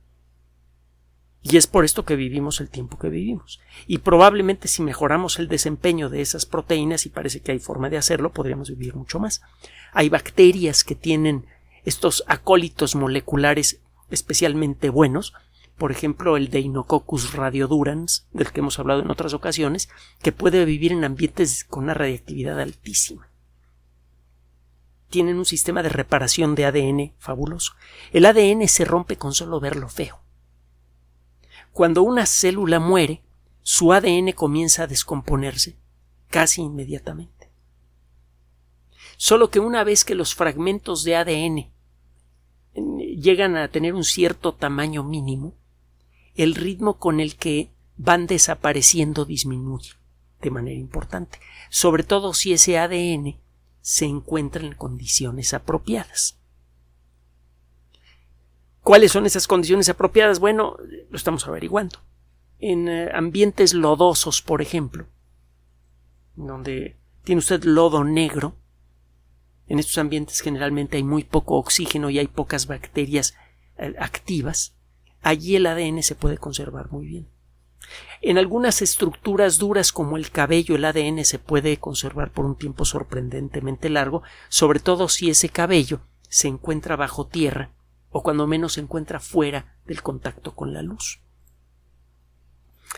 Y 1.44 1.58
es 1.58 1.66
por 1.66 1.86
esto 1.86 2.06
que 2.06 2.16
vivimos 2.16 2.62
el 2.62 2.70
tiempo 2.70 3.00
que 3.00 3.10
vivimos. 3.10 3.60
Y 3.88 4.00
probablemente 4.00 4.68
si 4.68 4.84
mejoramos 4.84 5.40
el 5.40 5.48
desempeño 5.48 6.10
de 6.10 6.22
esas 6.22 6.46
proteínas, 6.46 7.06
y 7.06 7.10
parece 7.10 7.42
que 7.42 7.52
hay 7.52 7.60
forma 7.60 7.90
de 7.90 7.98
hacerlo, 7.98 8.32
podríamos 8.32 8.70
vivir 8.70 8.96
mucho 8.96 9.20
más. 9.20 9.42
Hay 9.92 10.10
bacterias 10.10 10.84
que 10.84 10.96
tienen 10.96 11.48
estos 11.84 12.24
acólitos 12.28 12.96
moleculares 12.96 13.82
especialmente 14.12 14.90
buenos, 14.90 15.34
por 15.78 15.92
ejemplo 15.92 16.38
el 16.38 16.50
Deinococcus 16.50 17.34
radiodurans, 17.34 18.28
del 18.34 18.52
que 18.52 18.60
hemos 18.60 18.78
hablado 18.78 19.02
en 19.02 19.10
otras 19.10 19.34
ocasiones, 19.34 19.90
que 20.22 20.32
puede 20.32 20.64
vivir 20.66 20.92
en 20.92 21.04
ambientes 21.04 21.64
con 21.64 21.86
una 21.86 21.96
radiactividad 21.96 22.60
altísima. 22.60 23.30
Tienen 25.10 25.38
un 25.38 25.46
sistema 25.46 25.82
de 25.82 25.90
reparación 25.90 26.56
de 26.56 26.66
ADN 26.66 27.14
fabuloso. 27.18 27.74
El 28.14 28.26
ADN 28.26 28.68
se 28.68 28.86
rompe 28.86 29.18
con 29.18 29.34
solo 29.34 29.60
verlo 29.60 29.90
feo. 29.90 30.22
Cuando 31.72 32.04
una 32.04 32.26
célula 32.26 32.80
muere, 32.80 33.24
su 33.62 33.94
ADN 33.94 34.34
comienza 34.34 34.84
a 34.84 34.88
descomponerse 34.88 35.78
casi 36.30 36.62
inmediatamente. 36.62 37.52
Solo 39.18 39.50
que 39.50 39.60
una 39.60 39.84
vez 39.84 40.04
que 40.04 40.16
los 40.16 40.34
fragmentos 40.34 41.04
de 41.04 41.16
ADN 41.16 41.72
llegan 43.22 43.56
a 43.56 43.68
tener 43.68 43.94
un 43.94 44.04
cierto 44.04 44.54
tamaño 44.54 45.04
mínimo, 45.04 45.54
el 46.36 46.56
ritmo 46.56 46.98
con 46.98 47.20
el 47.20 47.36
que 47.36 47.72
van 47.98 48.26
desapareciendo 48.26 49.26
disminuye 49.26 49.92
de 50.42 50.50
manera 50.50 50.80
importante, 50.80 51.40
sobre 51.70 52.04
todo 52.04 52.34
si 52.34 52.54
ese 52.54 52.80
ADN 52.80 53.40
se 53.82 54.06
encuentra 54.06 54.66
en 54.66 54.74
condiciones 54.74 55.54
apropiadas. 55.54 56.41
¿Cuáles 58.84 59.12
son 59.12 59.26
esas 59.26 59.48
condiciones 59.48 59.90
apropiadas? 59.90 60.40
Bueno, 60.40 60.78
lo 61.10 61.16
estamos 61.16 61.48
averiguando. 61.48 62.00
En 62.60 62.90
eh, 62.90 63.12
ambientes 63.14 63.74
lodosos, 63.74 64.42
por 64.42 64.62
ejemplo, 64.62 65.06
donde 66.36 66.98
tiene 67.24 67.40
usted 67.40 67.64
lodo 67.64 68.04
negro, 68.04 68.56
en 69.68 69.80
estos 69.80 70.00
ambientes 70.00 70.42
generalmente 70.42 70.98
hay 70.98 71.04
muy 71.04 71.24
poco 71.24 71.58
oxígeno 71.58 72.10
y 72.10 72.20
hay 72.20 72.28
pocas 72.28 72.66
bacterias 72.68 73.36
eh, 73.78 73.94
activas, 74.00 74.76
allí 75.22 75.56
el 75.56 75.68
ADN 75.68 76.02
se 76.02 76.16
puede 76.16 76.38
conservar 76.38 76.92
muy 76.92 77.06
bien. 77.06 77.28
En 78.22 78.38
algunas 78.38 78.82
estructuras 78.82 79.60
duras 79.60 79.92
como 79.92 80.18
el 80.18 80.32
cabello 80.32 80.76
el 80.76 80.86
ADN 80.86 81.24
se 81.24 81.40
puede 81.40 81.78
conservar 81.78 82.32
por 82.32 82.46
un 82.46 82.56
tiempo 82.56 82.86
sorprendentemente 82.86 83.90
largo, 83.90 84.24
sobre 84.50 84.80
todo 84.80 85.08
si 85.08 85.30
ese 85.30 85.50
cabello 85.50 86.02
se 86.30 86.48
encuentra 86.48 86.96
bajo 86.96 87.28
tierra 87.28 87.72
o 88.12 88.22
cuando 88.22 88.48
menos 88.48 88.74
se 88.74 88.82
encuentra 88.82 89.20
fuera 89.20 89.78
del 89.86 90.02
contacto 90.02 90.54
con 90.54 90.74
la 90.74 90.82
luz. 90.82 91.22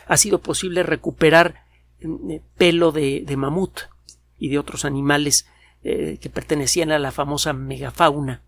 Ha 0.06 0.16
sido 0.16 0.40
posible 0.40 0.82
recuperar 0.82 1.64
eh, 2.00 2.42
pelo 2.56 2.92
de, 2.92 3.24
mamut 3.36 3.80
y 4.38 4.48
de 4.48 4.58
otros 4.58 4.84
animales 4.84 5.46
eh, 5.82 6.18
que 6.20 6.30
pertenecían 6.30 6.90
a 6.90 6.98
la 6.98 7.12
famosa 7.12 7.52
megafauna 7.52 8.42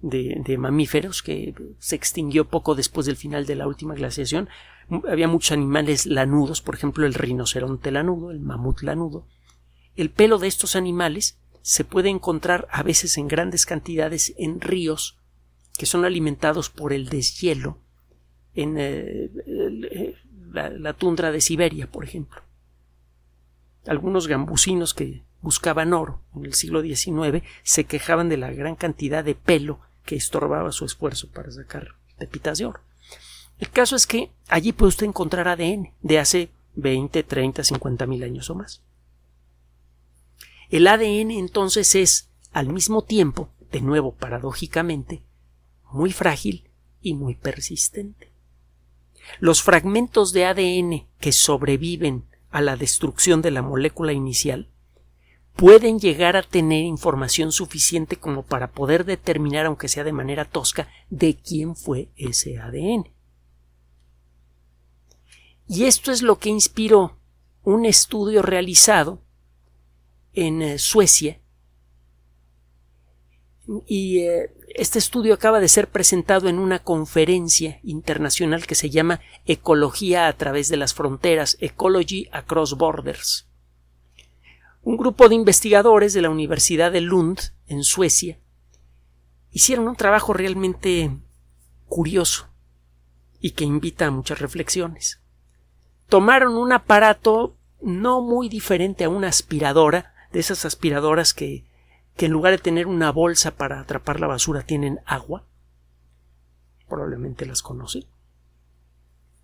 de, 0.00 0.58
mamíferos 0.58 1.22
que 1.22 1.54
se 1.78 1.96
extinguió 1.96 2.48
poco 2.48 2.74
después 2.74 3.06
del 3.06 3.16
final 3.16 3.46
de 3.46 3.56
la 3.56 3.66
última 3.66 3.94
glaciación. 3.94 4.48
Había 5.08 5.28
muchos 5.28 5.52
animales 5.52 6.06
lanudos, 6.06 6.62
por 6.62 6.74
ejemplo 6.74 7.06
el 7.06 7.14
rinoceronte 7.14 7.90
lanudo, 7.90 8.30
el 8.30 8.40
mamut 8.40 8.82
lanudo. 8.82 9.26
El 9.94 10.10
pelo 10.10 10.38
de 10.38 10.48
estos 10.48 10.76
animales 10.76 11.38
se 11.62 11.84
puede 11.84 12.10
encontrar 12.10 12.68
a 12.70 12.82
veces 12.82 13.16
en 13.18 13.28
grandes 13.28 13.66
cantidades 13.66 14.34
en 14.36 14.60
ríos 14.60 15.18
que 15.76 15.86
son 15.86 16.04
alimentados 16.04 16.70
por 16.70 16.92
el 16.92 17.08
deshielo 17.08 17.78
en 18.54 18.76
eh, 18.78 19.30
la, 20.52 20.92
tundra 20.94 21.30
de 21.30 21.40
Siberia, 21.40 21.90
por 21.90 22.04
ejemplo. 22.04 22.42
Algunos 23.86 24.26
gambusinos 24.26 24.94
que 24.94 25.22
buscaban 25.42 25.92
oro 25.92 26.22
en 26.34 26.46
el 26.46 26.54
siglo 26.54 26.82
XIX 26.82 27.44
se 27.62 27.84
quejaban 27.84 28.28
de 28.28 28.36
la 28.36 28.50
gran 28.50 28.74
cantidad 28.74 29.22
de 29.22 29.34
pelo 29.34 29.80
que 30.04 30.16
estorbaba 30.16 30.72
su 30.72 30.84
esfuerzo 30.84 31.30
para 31.30 31.50
sacar 31.50 31.96
pepitas 32.18 32.58
de 32.58 32.66
oro. 32.66 32.80
El 33.58 33.70
caso 33.70 33.96
es 33.96 34.06
que 34.06 34.30
allí 34.48 34.72
puede 34.72 34.88
usted 34.88 35.06
encontrar 35.06 35.48
ADN 35.48 35.92
de 36.02 36.18
hace 36.18 36.50
20, 36.74 37.22
30, 37.22 37.64
50 37.64 38.06
mil 38.06 38.22
años 38.22 38.50
o 38.50 38.54
más. 38.54 38.82
El 40.68 40.86
ADN 40.86 41.30
entonces 41.30 41.94
es, 41.94 42.28
al 42.52 42.68
mismo 42.68 43.02
tiempo, 43.02 43.50
de 43.70 43.80
nuevo 43.80 44.14
paradójicamente, 44.14 45.22
muy 45.90 46.12
frágil 46.12 46.70
y 47.00 47.14
muy 47.14 47.34
persistente. 47.34 48.32
Los 49.40 49.62
fragmentos 49.62 50.32
de 50.32 50.44
ADN 50.44 51.06
que 51.18 51.32
sobreviven 51.32 52.24
a 52.50 52.60
la 52.60 52.76
destrucción 52.76 53.42
de 53.42 53.50
la 53.50 53.62
molécula 53.62 54.12
inicial 54.12 54.70
pueden 55.56 55.98
llegar 55.98 56.36
a 56.36 56.42
tener 56.42 56.84
información 56.84 57.50
suficiente 57.50 58.16
como 58.16 58.44
para 58.44 58.72
poder 58.72 59.04
determinar, 59.04 59.66
aunque 59.66 59.88
sea 59.88 60.04
de 60.04 60.12
manera 60.12 60.44
tosca, 60.44 60.88
de 61.08 61.36
quién 61.36 61.76
fue 61.76 62.10
ese 62.16 62.58
ADN. 62.58 63.10
Y 65.66 65.84
esto 65.84 66.12
es 66.12 66.22
lo 66.22 66.38
que 66.38 66.50
inspiró 66.50 67.18
un 67.62 67.84
estudio 67.84 68.42
realizado 68.42 69.22
en 70.32 70.62
eh, 70.62 70.78
Suecia 70.78 71.40
y 73.86 74.20
eh, 74.20 74.54
este 74.78 74.98
estudio 74.98 75.34
acaba 75.34 75.58
de 75.58 75.68
ser 75.68 75.88
presentado 75.88 76.48
en 76.48 76.58
una 76.58 76.78
conferencia 76.78 77.80
internacional 77.82 78.66
que 78.66 78.74
se 78.74 78.90
llama 78.90 79.20
Ecología 79.46 80.28
a 80.28 80.32
través 80.34 80.68
de 80.68 80.76
las 80.76 80.94
fronteras, 80.94 81.56
Ecology 81.60 82.28
Across 82.30 82.76
Borders. 82.76 83.46
Un 84.82 84.96
grupo 84.96 85.28
de 85.28 85.34
investigadores 85.34 86.12
de 86.12 86.22
la 86.22 86.30
Universidad 86.30 86.92
de 86.92 87.00
Lund, 87.00 87.40
en 87.66 87.84
Suecia, 87.84 88.38
hicieron 89.50 89.88
un 89.88 89.96
trabajo 89.96 90.32
realmente 90.32 91.10
curioso 91.88 92.48
y 93.40 93.52
que 93.52 93.64
invita 93.64 94.06
a 94.06 94.10
muchas 94.10 94.40
reflexiones. 94.40 95.20
Tomaron 96.08 96.56
un 96.56 96.72
aparato 96.72 97.56
no 97.80 98.20
muy 98.20 98.48
diferente 98.48 99.04
a 99.04 99.08
una 99.08 99.28
aspiradora, 99.28 100.14
de 100.32 100.40
esas 100.40 100.64
aspiradoras 100.64 101.32
que 101.32 101.64
que 102.16 102.26
en 102.26 102.32
lugar 102.32 102.52
de 102.52 102.58
tener 102.58 102.86
una 102.86 103.12
bolsa 103.12 103.52
para 103.52 103.80
atrapar 103.80 104.20
la 104.20 104.26
basura 104.26 104.62
tienen 104.62 105.00
agua. 105.04 105.44
Probablemente 106.88 107.44
las 107.46 107.62
conoce. 107.62 108.06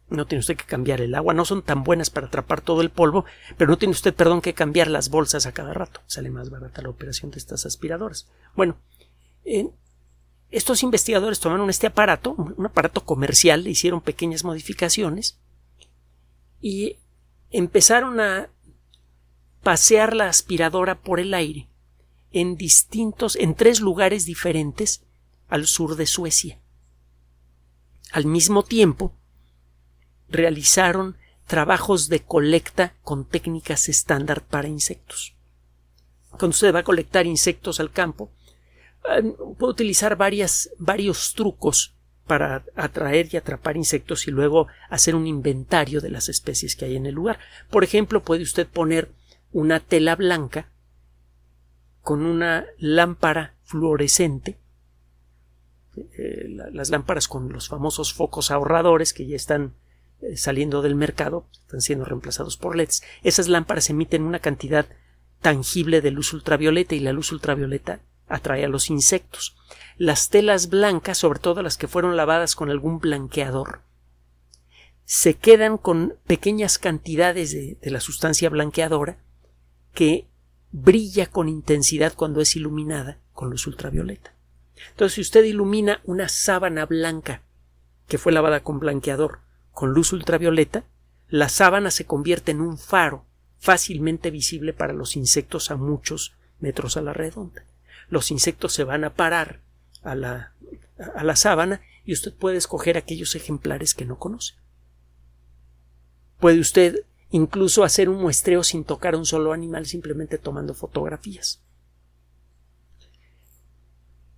No 0.09 0.27
tiene 0.27 0.41
usted 0.41 0.57
que 0.57 0.65
cambiar 0.65 1.01
el 1.01 1.15
agua, 1.15 1.33
no 1.33 1.45
son 1.45 1.63
tan 1.63 1.85
buenas 1.85 2.11
para 2.11 2.27
atrapar 2.27 2.61
todo 2.61 2.83
el 2.83 2.91
polvo, 2.91 3.25
pero 3.57 3.71
no 3.71 3.79
tiene 3.79 3.93
usted, 3.93 4.15
perdón, 4.15 4.43
que 4.43 4.55
cambiar 4.55 4.89
las 4.89 5.09
bolsas 5.09 5.47
a 5.47 5.53
cada 5.53 5.73
rato. 5.73 6.01
Sale 6.07 6.31
más 6.31 6.51
barata 6.51 6.83
la 6.83 6.91
operación 6.91 7.31
de 7.31 7.39
estas 7.39 7.65
aspiradoras. 7.65 8.29
Bueno, 8.55 8.77
estos 10.51 10.83
investigadores 10.83 11.41
tomaron 11.41 11.71
este 11.71 11.87
aparato, 11.87 12.33
un 12.33 12.67
aparato 12.67 13.05
comercial, 13.05 13.65
le 13.65 13.71
hicieron 13.71 14.03
pequeñas 14.03 14.45
modificaciones 14.45 15.39
y 16.61 16.99
empezaron 17.51 18.21
a 18.21 18.49
pasear 19.63 20.15
la 20.15 20.29
aspiradora 20.29 20.97
por 21.01 21.21
el 21.21 21.33
aire 21.33 21.69
en 22.33 22.57
distintos, 22.57 23.37
en 23.37 23.55
tres 23.55 23.81
lugares 23.81 24.25
diferentes 24.25 25.03
al 25.49 25.67
sur 25.67 25.97
de 25.97 26.07
Suecia. 26.07 26.59
Al 28.13 28.27
mismo 28.27 28.63
tiempo, 28.63 29.15
realizaron 30.29 31.17
trabajos 31.47 32.09
de 32.09 32.21
colecta 32.21 32.95
con 33.03 33.25
técnicas 33.25 33.89
estándar 33.89 34.43
para 34.43 34.69
insectos. 34.69 35.35
Cuando 36.31 36.49
usted 36.49 36.75
va 36.75 36.81
a 36.81 36.85
colectar 36.85 37.27
insectos 37.27 37.81
al 37.81 37.91
campo, 37.91 38.31
eh, 39.11 39.23
puede 39.59 39.73
utilizar 39.73 40.17
varios 40.17 41.35
trucos 41.35 41.95
para 42.27 42.65
atraer 42.77 43.29
y 43.31 43.37
atrapar 43.37 43.77
insectos 43.77 44.27
y 44.27 44.31
luego 44.31 44.69
hacer 44.89 45.15
un 45.15 45.27
inventario 45.27 46.01
de 46.01 46.11
las 46.11 46.29
especies 46.29 46.77
que 46.77 46.87
hay 46.87 46.97
en 46.97 47.07
el 47.07 47.15
lugar. 47.15 47.39
Por 47.71 47.85
ejemplo, 47.85 48.23
puede 48.23 48.43
usted 48.43 48.67
poner 48.67 49.13
una 49.53 49.81
tela 49.81 50.17
blanca 50.17 50.72
con 52.03 52.27
una 52.27 52.67
lámpara 52.79 53.55
fluorescente, 53.65 54.59
eh, 55.97 56.47
las 56.73 56.91
lámparas 56.91 57.29
con 57.29 57.53
los 57.53 57.69
famosos 57.69 58.15
focos 58.15 58.51
ahorradores 58.51 59.13
que 59.13 59.27
ya 59.27 59.37
están 59.37 59.75
eh, 60.21 60.37
saliendo 60.37 60.83
del 60.83 60.95
mercado, 60.95 61.47
están 61.53 61.81
siendo 61.81 62.05
reemplazados 62.05 62.57
por 62.57 62.77
LEDs. 62.77 63.03
Esas 63.23 63.49
lámparas 63.49 63.91
emiten 63.91 64.23
una 64.23 64.39
cantidad 64.39 64.87
tangible 65.41 66.01
de 66.01 66.11
luz 66.11 66.33
ultravioleta 66.33 66.95
y 66.95 67.01
la 67.01 67.13
luz 67.13 67.33
ultravioleta 67.33 68.01
atrae 68.27 68.65
a 68.65 68.69
los 68.69 68.89
insectos. 68.89 69.57
Las 69.99 70.31
telas 70.31 70.71
blancas, 70.71 71.19
sobre 71.19 71.41
todo 71.41 71.63
las 71.63 71.77
que 71.77 71.89
fueron 71.89 72.17
lavadas 72.17 72.57
con 72.57 72.71
algún 72.71 72.99
blanqueador, 72.99 73.83
se 75.05 75.35
quedan 75.35 75.77
con 75.77 76.17
pequeñas 76.27 76.79
cantidades 76.79 77.53
de, 77.53 77.77
de 77.81 77.91
la 77.91 78.01
sustancia 78.01 78.49
blanqueadora 78.49 79.19
que 79.93 80.27
brilla 80.73 81.27
con 81.27 81.49
intensidad 81.49 82.15
cuando 82.15 82.41
es 82.41 82.57
iluminada 82.57 83.19
con 83.33 83.51
luz 83.51 83.67
ultravioleta. 83.67 84.35
Entonces, 84.91 85.15
si 85.15 85.21
usted 85.21 85.45
ilumina 85.45 86.01
una 86.05 86.29
sábana 86.29 86.87
blanca 86.87 87.43
que 88.09 88.19
fue 88.19 88.33
lavada 88.33 88.63
con 88.63 88.81
blanqueador 88.81 89.41
con 89.71 89.93
luz 89.93 90.13
ultravioleta, 90.13 90.85
la 91.29 91.49
sábana 91.49 91.91
se 91.91 92.05
convierte 92.05 92.53
en 92.53 92.61
un 92.61 92.79
faro 92.79 93.25
fácilmente 93.59 94.31
visible 94.31 94.73
para 94.73 94.93
los 94.93 95.17
insectos 95.17 95.71
a 95.71 95.77
muchos 95.77 96.35
metros 96.59 96.97
a 96.97 97.03
la 97.03 97.13
redonda. 97.13 97.65
Los 98.09 98.31
insectos 98.31 98.73
se 98.73 98.85
van 98.85 99.05
a 99.05 99.15
parar 99.15 99.61
a 100.03 100.15
la, 100.15 100.53
a 101.15 101.23
la 101.23 101.37
sábana 101.37 101.81
y 102.05 102.13
usted 102.13 102.35
puede 102.35 102.57
escoger 102.57 102.97
aquellos 102.97 103.35
ejemplares 103.35 103.95
que 103.95 104.05
no 104.05 104.19
conoce. 104.19 104.55
Puede 106.41 106.59
usted 106.59 107.05
incluso 107.33 107.83
hacer 107.83 108.09
un 108.09 108.21
muestreo 108.21 108.63
sin 108.63 108.85
tocar 108.85 109.15
a 109.15 109.19
un 109.19 109.27
solo 109.27 109.53
animal 109.53 109.87
simplemente 109.87 110.39
tomando 110.39 110.75
fotografías. 110.75 111.63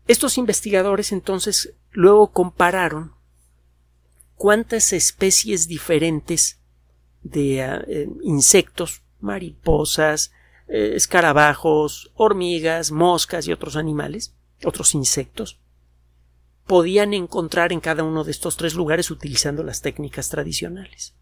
Estos 0.06 0.38
investigadores 0.38 1.12
entonces 1.12 1.74
luego 1.90 2.30
compararon 2.32 3.14
cuántas 4.36 4.92
especies 4.92 5.66
diferentes 5.66 6.60
de 7.22 7.62
ah, 7.62 7.84
eh, 7.88 8.08
insectos, 8.22 9.02
mariposas, 9.20 10.32
eh, 10.68 10.92
escarabajos, 10.94 12.12
hormigas, 12.14 12.92
moscas 12.92 13.48
y 13.48 13.52
otros 13.52 13.76
animales, 13.76 14.34
otros 14.64 14.94
insectos, 14.94 15.58
podían 16.66 17.12
encontrar 17.12 17.72
en 17.72 17.80
cada 17.80 18.04
uno 18.04 18.22
de 18.22 18.30
estos 18.30 18.56
tres 18.56 18.74
lugares 18.74 19.10
utilizando 19.10 19.64
las 19.64 19.80
técnicas 19.80 20.28
tradicionales. 20.28 21.14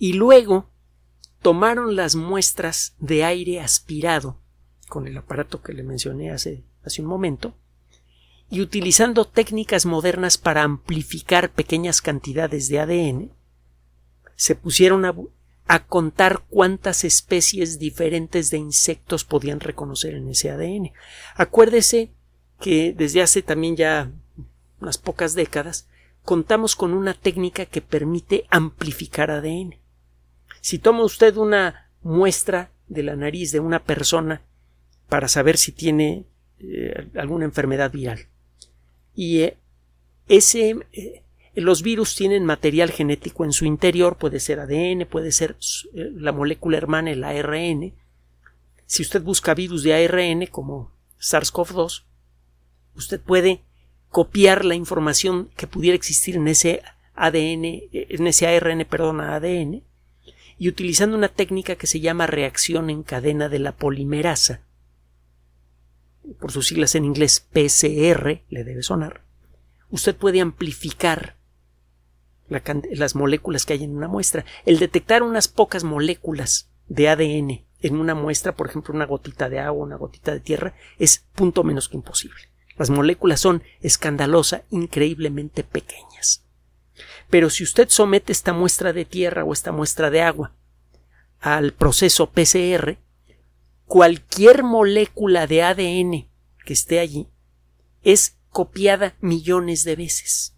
Y 0.00 0.14
luego 0.14 0.70
tomaron 1.42 1.94
las 1.94 2.16
muestras 2.16 2.94
de 2.98 3.22
aire 3.22 3.60
aspirado 3.60 4.40
con 4.88 5.06
el 5.06 5.16
aparato 5.16 5.60
que 5.62 5.74
le 5.74 5.82
mencioné 5.82 6.30
hace, 6.30 6.64
hace 6.82 7.02
un 7.02 7.08
momento 7.08 7.54
y 8.48 8.62
utilizando 8.62 9.26
técnicas 9.26 9.84
modernas 9.84 10.38
para 10.38 10.62
amplificar 10.62 11.50
pequeñas 11.50 12.00
cantidades 12.00 12.68
de 12.68 12.80
ADN, 12.80 13.30
se 14.36 14.56
pusieron 14.56 15.04
a, 15.04 15.14
a, 15.68 15.86
contar 15.86 16.44
cuántas 16.48 17.04
especies 17.04 17.78
diferentes 17.78 18.50
de 18.50 18.56
insectos 18.56 19.24
podían 19.24 19.60
reconocer 19.60 20.14
en 20.14 20.28
ese 20.30 20.50
ADN. 20.50 20.92
Acuérdese 21.36 22.10
que 22.58 22.92
desde 22.92 23.22
hace 23.22 23.42
también 23.42 23.76
ya 23.76 24.10
unas 24.80 24.96
pocas 24.96 25.34
décadas 25.34 25.88
contamos 26.24 26.74
con 26.74 26.94
una 26.94 27.14
técnica 27.14 27.66
que 27.66 27.82
permite 27.82 28.46
amplificar 28.50 29.30
ADN. 29.30 29.76
Si 30.60 30.78
toma 30.78 31.04
usted 31.04 31.36
una 31.36 31.90
muestra 32.02 32.70
de 32.88 33.02
la 33.02 33.16
nariz 33.16 33.52
de 33.52 33.60
una 33.60 33.82
persona 33.82 34.42
para 35.08 35.28
saber 35.28 35.56
si 35.56 35.72
tiene 35.72 36.26
eh, 36.58 37.08
alguna 37.14 37.44
enfermedad 37.44 37.90
viral 37.90 38.26
y 39.14 39.40
eh, 39.40 39.56
ese 40.28 40.76
eh, 40.92 41.22
los 41.54 41.82
virus 41.82 42.14
tienen 42.14 42.44
material 42.44 42.90
genético 42.90 43.44
en 43.44 43.52
su 43.52 43.64
interior, 43.64 44.16
puede 44.16 44.40
ser 44.40 44.60
ADN, 44.60 45.06
puede 45.06 45.32
ser 45.32 45.56
la 45.92 46.32
molécula 46.32 46.76
hermana, 46.76 47.10
el 47.10 47.24
ARN. 47.24 47.92
Si 48.86 49.02
usted 49.02 49.20
busca 49.22 49.54
virus 49.54 49.82
de 49.82 49.94
ARN 49.94 50.46
como 50.46 50.92
SARS-CoV-2, 51.18 52.04
usted 52.94 53.20
puede 53.20 53.62
copiar 54.10 54.64
la 54.64 54.76
información 54.76 55.50
que 55.56 55.66
pudiera 55.66 55.96
existir 55.96 56.36
en 56.36 56.46
ese 56.46 56.82
ADN, 57.14 57.64
en 57.92 58.26
ese 58.28 58.46
ARN, 58.46 58.86
perdón, 58.88 59.20
ADN, 59.20 59.82
y 60.60 60.68
utilizando 60.68 61.16
una 61.16 61.28
técnica 61.28 61.76
que 61.76 61.86
se 61.86 62.00
llama 62.00 62.26
reacción 62.26 62.90
en 62.90 63.02
cadena 63.02 63.48
de 63.48 63.58
la 63.58 63.72
polimerasa, 63.72 64.60
por 66.38 66.52
sus 66.52 66.68
siglas 66.68 66.94
en 66.94 67.06
inglés 67.06 67.40
PCR, 67.40 68.42
le 68.50 68.64
debe 68.64 68.82
sonar, 68.82 69.24
usted 69.88 70.14
puede 70.14 70.42
amplificar 70.42 71.38
las 72.50 73.14
moléculas 73.14 73.64
que 73.64 73.72
hay 73.72 73.84
en 73.84 73.96
una 73.96 74.06
muestra. 74.06 74.44
El 74.66 74.78
detectar 74.78 75.22
unas 75.22 75.48
pocas 75.48 75.82
moléculas 75.82 76.68
de 76.88 77.08
ADN 77.08 77.64
en 77.80 77.96
una 77.96 78.14
muestra, 78.14 78.54
por 78.54 78.68
ejemplo, 78.68 78.94
una 78.94 79.06
gotita 79.06 79.48
de 79.48 79.60
agua, 79.60 79.86
una 79.86 79.96
gotita 79.96 80.32
de 80.32 80.40
tierra, 80.40 80.74
es 80.98 81.24
punto 81.34 81.64
menos 81.64 81.88
que 81.88 81.96
imposible. 81.96 82.50
Las 82.76 82.90
moléculas 82.90 83.40
son 83.40 83.62
escandalosa, 83.80 84.64
increíblemente 84.68 85.64
pequeñas. 85.64 86.44
Pero 87.28 87.50
si 87.50 87.64
usted 87.64 87.88
somete 87.88 88.32
esta 88.32 88.52
muestra 88.52 88.92
de 88.92 89.04
tierra 89.04 89.44
o 89.44 89.52
esta 89.52 89.72
muestra 89.72 90.10
de 90.10 90.22
agua 90.22 90.54
al 91.40 91.72
proceso 91.72 92.30
PCR, 92.30 92.98
cualquier 93.86 94.62
molécula 94.62 95.46
de 95.46 95.62
ADN 95.62 96.30
que 96.64 96.72
esté 96.72 97.00
allí 97.00 97.28
es 98.02 98.36
copiada 98.50 99.16
millones 99.20 99.84
de 99.84 99.96
veces. 99.96 100.54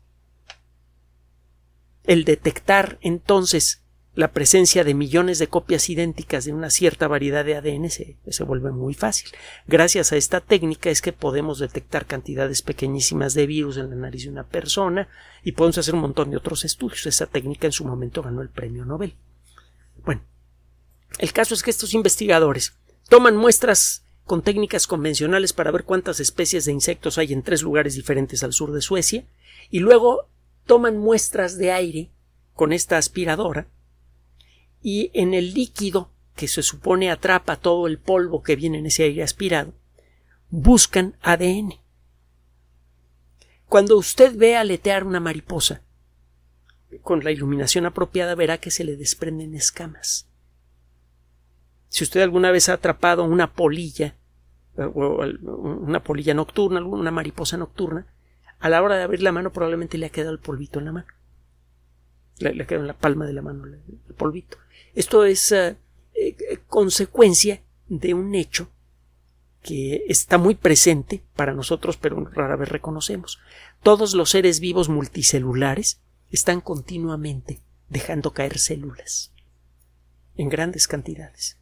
El 2.04 2.24
detectar 2.24 2.98
entonces 3.00 3.81
la 4.14 4.32
presencia 4.32 4.84
de 4.84 4.92
millones 4.92 5.38
de 5.38 5.48
copias 5.48 5.88
idénticas 5.88 6.44
de 6.44 6.52
una 6.52 6.68
cierta 6.68 7.08
variedad 7.08 7.46
de 7.46 7.56
ADN 7.56 7.88
se, 7.88 8.16
se, 8.28 8.44
vuelve 8.44 8.70
muy 8.70 8.92
fácil. 8.92 9.30
Gracias 9.66 10.12
a 10.12 10.16
esta 10.16 10.40
técnica 10.40 10.90
es 10.90 11.00
que 11.00 11.14
podemos 11.14 11.58
detectar 11.58 12.04
cantidades 12.04 12.60
pequeñísimas 12.60 13.32
de 13.32 13.46
virus 13.46 13.78
en 13.78 13.88
la 13.88 13.96
nariz 13.96 14.24
de 14.24 14.30
una 14.30 14.44
persona 14.44 15.08
y 15.42 15.52
podemos 15.52 15.78
hacer 15.78 15.94
un 15.94 16.02
montón 16.02 16.30
de 16.30 16.36
otros 16.36 16.64
estudios. 16.64 17.06
Esa 17.06 17.26
técnica 17.26 17.66
en 17.66 17.72
su 17.72 17.86
momento 17.86 18.22
ganó 18.22 18.42
el 18.42 18.50
premio 18.50 18.84
Nobel. 18.84 19.14
Bueno, 20.04 20.20
el 21.18 21.32
caso 21.32 21.54
es 21.54 21.62
que 21.62 21.70
estos 21.70 21.94
investigadores 21.94 22.74
toman 23.08 23.36
muestras 23.36 24.04
con 24.24 24.42
técnicas 24.42 24.86
convencionales 24.86 25.54
para 25.54 25.70
ver 25.70 25.84
cuántas 25.84 26.20
especies 26.20 26.66
de 26.66 26.72
insectos 26.72 27.16
hay 27.16 27.32
en 27.32 27.42
tres 27.42 27.62
lugares 27.62 27.94
diferentes 27.94 28.42
al 28.42 28.52
sur 28.52 28.72
de 28.72 28.82
Suecia 28.82 29.24
y 29.70 29.80
luego 29.80 30.28
toman 30.66 30.98
muestras 30.98 31.56
de 31.56 31.72
aire 31.72 32.10
con 32.54 32.74
esta 32.74 32.98
aspiradora 32.98 33.68
y 34.82 35.10
en 35.14 35.34
el 35.34 35.54
líquido 35.54 36.10
que 36.34 36.48
se 36.48 36.62
supone 36.62 37.10
atrapa 37.10 37.56
todo 37.56 37.86
el 37.86 37.98
polvo 37.98 38.42
que 38.42 38.56
viene 38.56 38.78
en 38.78 38.86
ese 38.86 39.04
aire 39.04 39.22
aspirado, 39.22 39.74
buscan 40.50 41.16
ADN. 41.22 41.74
Cuando 43.68 43.96
usted 43.96 44.36
ve 44.36 44.56
aletear 44.56 45.04
una 45.04 45.20
mariposa, 45.20 45.82
con 47.00 47.24
la 47.24 47.30
iluminación 47.30 47.86
apropiada 47.86 48.34
verá 48.34 48.58
que 48.58 48.70
se 48.70 48.84
le 48.84 48.96
desprenden 48.96 49.54
escamas. 49.54 50.28
Si 51.88 52.04
usted 52.04 52.20
alguna 52.20 52.50
vez 52.50 52.68
ha 52.68 52.74
atrapado 52.74 53.24
una 53.24 53.52
polilla, 53.52 54.16
eh, 54.76 54.84
una 54.84 56.02
polilla 56.02 56.34
nocturna, 56.34 56.84
una 56.84 57.10
mariposa 57.10 57.56
nocturna, 57.56 58.06
a 58.60 58.68
la 58.68 58.82
hora 58.82 58.96
de 58.96 59.02
abrir 59.02 59.22
la 59.22 59.32
mano 59.32 59.52
probablemente 59.52 59.98
le 59.98 60.06
ha 60.06 60.10
quedado 60.10 60.32
el 60.32 60.38
polvito 60.38 60.78
en 60.78 60.84
la 60.86 60.92
mano. 60.92 61.08
Le, 62.38 62.54
le 62.54 62.66
quedado 62.66 62.84
en 62.84 62.88
la 62.88 62.98
palma 62.98 63.26
de 63.26 63.32
la 63.32 63.42
mano 63.42 63.64
el, 63.64 63.80
polvito. 64.14 64.58
Esto 64.94 65.24
es 65.24 65.52
uh, 65.52 65.76
eh, 66.14 66.58
consecuencia 66.66 67.62
de 67.88 68.14
un 68.14 68.34
hecho 68.34 68.68
que 69.62 70.04
está 70.08 70.38
muy 70.38 70.54
presente 70.54 71.22
para 71.36 71.54
nosotros, 71.54 71.96
pero 71.96 72.24
rara 72.24 72.56
vez 72.56 72.68
reconocemos. 72.68 73.38
Todos 73.82 74.14
los 74.14 74.30
seres 74.30 74.60
vivos 74.60 74.88
multicelulares 74.88 76.00
están 76.30 76.60
continuamente 76.60 77.60
dejando 77.88 78.32
caer 78.32 78.58
células 78.58 79.32
en 80.34 80.48
grandes 80.48 80.88
cantidades. 80.88 81.58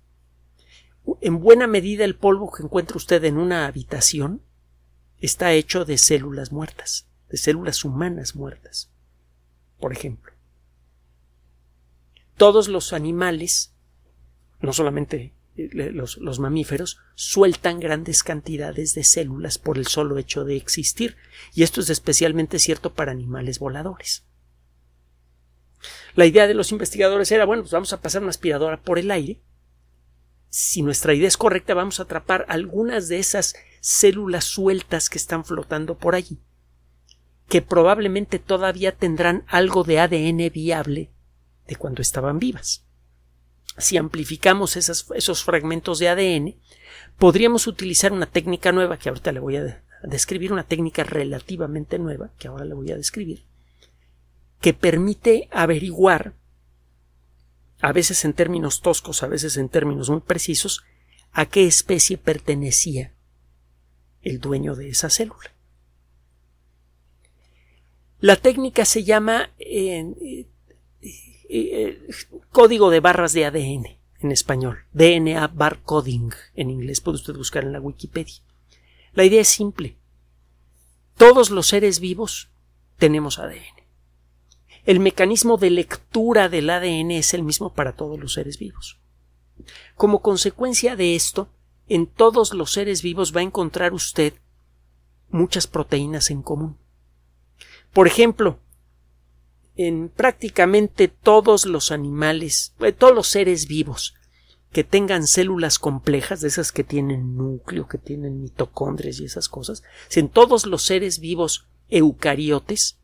En 1.20 1.40
buena 1.40 1.66
medida 1.66 2.04
el 2.04 2.16
polvo 2.16 2.52
que 2.52 2.62
encuentra 2.62 2.96
usted 2.96 3.24
en 3.24 3.36
una 3.36 3.66
habitación 3.66 4.42
está 5.18 5.52
hecho 5.52 5.84
de 5.84 5.98
células 5.98 6.52
muertas, 6.52 7.06
de 7.28 7.36
células 7.36 7.84
humanas 7.84 8.34
muertas, 8.36 8.90
por 9.78 9.92
ejemplo. 9.92 10.32
Todos 12.40 12.68
los 12.68 12.94
animales, 12.94 13.74
no 14.62 14.72
solamente 14.72 15.34
eh, 15.56 15.68
los, 15.92 16.16
los, 16.16 16.38
mamíferos, 16.38 16.98
sueltan 17.14 17.80
grandes 17.80 18.22
cantidades 18.22 18.94
de 18.94 19.04
células 19.04 19.58
por 19.58 19.76
el 19.76 19.86
solo 19.86 20.16
hecho 20.16 20.44
de 20.46 20.56
existir, 20.56 21.18
y 21.52 21.64
esto 21.64 21.82
es 21.82 21.90
especialmente 21.90 22.58
cierto 22.58 22.94
para 22.94 23.12
animales 23.12 23.58
voladores. 23.58 24.24
La 26.14 26.24
idea 26.24 26.46
de 26.46 26.54
los 26.54 26.72
investigadores 26.72 27.30
era, 27.30 27.44
bueno, 27.44 27.62
pues 27.62 27.72
vamos 27.72 27.92
a 27.92 28.00
pasar 28.00 28.22
una 28.22 28.30
aspiradora 28.30 28.80
por 28.80 28.98
el 28.98 29.10
aire 29.10 29.42
si 30.48 30.80
nuestra 30.80 31.12
idea 31.12 31.28
es 31.28 31.36
correcta, 31.36 31.74
vamos 31.74 32.00
a 32.00 32.04
atrapar 32.04 32.46
algunas 32.48 33.08
de 33.08 33.18
esas 33.18 33.54
células 33.80 34.44
sueltas 34.44 35.10
que 35.10 35.18
están 35.18 35.44
flotando 35.44 35.98
por 35.98 36.14
allí, 36.14 36.40
que 37.50 37.60
probablemente 37.60 38.38
todavía 38.38 38.96
tendrán 38.96 39.44
algo 39.46 39.84
de 39.84 40.00
ADN 40.00 40.50
viable 40.50 41.12
de 41.66 41.76
cuando 41.76 42.02
estaban 42.02 42.38
vivas. 42.38 42.84
si 43.78 43.96
amplificamos 43.96 44.76
esos 44.76 45.44
fragmentos 45.44 45.98
de 45.98 46.08
ADN, 46.08 46.56
podríamos 47.18 47.66
utilizar 47.66 48.12
una 48.12 48.26
técnica 48.26 48.72
nueva 48.72 48.98
que 48.98 49.08
ahorita 49.08 49.32
le 49.32 49.40
voy 49.40 49.56
a 49.56 49.82
describir, 50.02 50.52
una 50.52 50.64
técnica 50.64 51.04
relativamente 51.04 51.98
nueva 51.98 52.30
que 52.38 52.48
ahora 52.48 52.64
le 52.64 52.74
voy 52.74 52.90
a 52.90 52.96
describir, 52.96 53.44
que 54.60 54.74
permite 54.74 55.48
averiguar, 55.50 56.34
a 57.80 57.92
veces 57.92 58.24
en 58.24 58.32
términos 58.32 58.82
toscos, 58.82 59.22
a 59.22 59.26
veces 59.26 59.56
en 59.56 59.68
términos 59.68 60.10
muy 60.10 60.20
precisos, 60.20 60.84
a 61.32 61.46
qué 61.46 61.66
especie 61.66 62.18
pertenecía 62.18 63.14
el 64.22 64.40
dueño 64.40 64.74
de 64.74 64.90
esa 64.90 65.08
célula. 65.08 65.54
La 68.20 68.36
técnica 68.36 68.84
se 68.84 69.04
llama 69.04 69.50
eh, 69.58 70.46
eh, 71.52 72.08
código 72.50 72.90
de 72.90 73.00
barras 73.00 73.32
de 73.32 73.44
ADN 73.44 73.98
en 74.20 74.32
español, 74.32 74.84
DNA 74.92 75.48
barcoding 75.48 76.30
en 76.54 76.70
inglés, 76.70 77.00
puede 77.00 77.16
usted 77.16 77.34
buscar 77.34 77.64
en 77.64 77.72
la 77.72 77.80
Wikipedia. 77.80 78.42
La 79.12 79.24
idea 79.24 79.40
es 79.40 79.48
simple. 79.48 79.96
Todos 81.16 81.50
los 81.50 81.66
seres 81.66 82.00
vivos 82.00 82.50
tenemos 82.98 83.38
ADN. 83.38 83.80
El 84.84 85.00
mecanismo 85.00 85.56
de 85.56 85.70
lectura 85.70 86.48
del 86.48 86.70
ADN 86.70 87.10
es 87.12 87.34
el 87.34 87.42
mismo 87.42 87.74
para 87.74 87.92
todos 87.92 88.18
los 88.18 88.34
seres 88.34 88.58
vivos. 88.58 88.98
Como 89.94 90.22
consecuencia 90.22 90.96
de 90.96 91.14
esto, 91.14 91.48
en 91.88 92.06
todos 92.06 92.54
los 92.54 92.72
seres 92.72 93.02
vivos 93.02 93.34
va 93.34 93.40
a 93.40 93.44
encontrar 93.44 93.92
usted 93.92 94.34
muchas 95.30 95.66
proteínas 95.66 96.30
en 96.30 96.42
común. 96.42 96.78
Por 97.92 98.06
ejemplo, 98.06 98.60
en 99.86 100.10
prácticamente 100.10 101.08
todos 101.08 101.64
los 101.64 101.90
animales, 101.90 102.74
eh, 102.80 102.92
todos 102.92 103.14
los 103.14 103.28
seres 103.28 103.66
vivos 103.66 104.14
que 104.72 104.84
tengan 104.84 105.26
células 105.26 105.78
complejas, 105.78 106.42
de 106.42 106.48
esas 106.48 106.70
que 106.70 106.84
tienen 106.84 107.36
núcleo, 107.36 107.88
que 107.88 107.96
tienen 107.96 108.42
mitocondrias 108.42 109.18
y 109.18 109.24
esas 109.24 109.48
cosas, 109.48 109.82
en 110.14 110.28
todos 110.28 110.66
los 110.66 110.82
seres 110.82 111.18
vivos 111.18 111.66
eucariotes, 111.88 112.98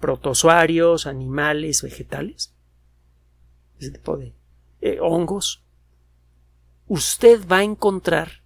protozoarios, 0.00 1.06
animales, 1.06 1.82
vegetales, 1.82 2.52
ese 3.78 3.92
tipo 3.92 4.16
de 4.16 4.34
eh, 4.80 4.98
hongos, 5.00 5.62
usted 6.88 7.46
va 7.46 7.58
a 7.58 7.64
encontrar 7.64 8.42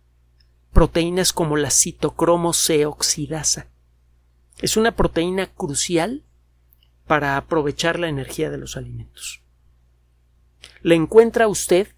proteínas 0.75 1.33
como 1.33 1.57
la 1.57 1.71
citocromo 1.71 2.53
C 2.53 2.85
oxidasa. 2.85 3.71
Es 4.61 4.77
una 4.77 4.95
proteína 4.95 5.47
crucial 5.47 6.23
para 7.11 7.37
aprovechar 7.37 7.99
la 7.99 8.07
energía 8.07 8.51
de 8.51 8.57
los 8.57 8.77
alimentos. 8.77 9.43
La 10.81 10.95
encuentra 10.95 11.49
usted 11.49 11.89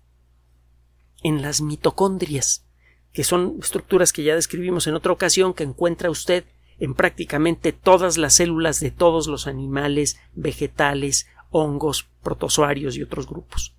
en 1.23 1.43
las 1.43 1.61
mitocondrias, 1.61 2.67
que 3.13 3.23
son 3.23 3.59
estructuras 3.61 4.11
que 4.11 4.23
ya 4.23 4.35
describimos 4.35 4.87
en 4.87 4.95
otra 4.95 5.13
ocasión, 5.13 5.53
que 5.53 5.65
encuentra 5.65 6.09
usted 6.09 6.47
en 6.79 6.95
prácticamente 6.95 7.75
todas 7.75 8.17
las 8.17 8.33
células 8.33 8.81
de 8.81 8.91
todos 8.91 9.27
los 9.27 9.47
animales, 9.47 10.17
vegetales, 10.33 11.27
hongos, 11.51 12.09
protozoarios 12.23 12.97
y 12.97 13.03
otros 13.03 13.27
grupos. 13.27 13.77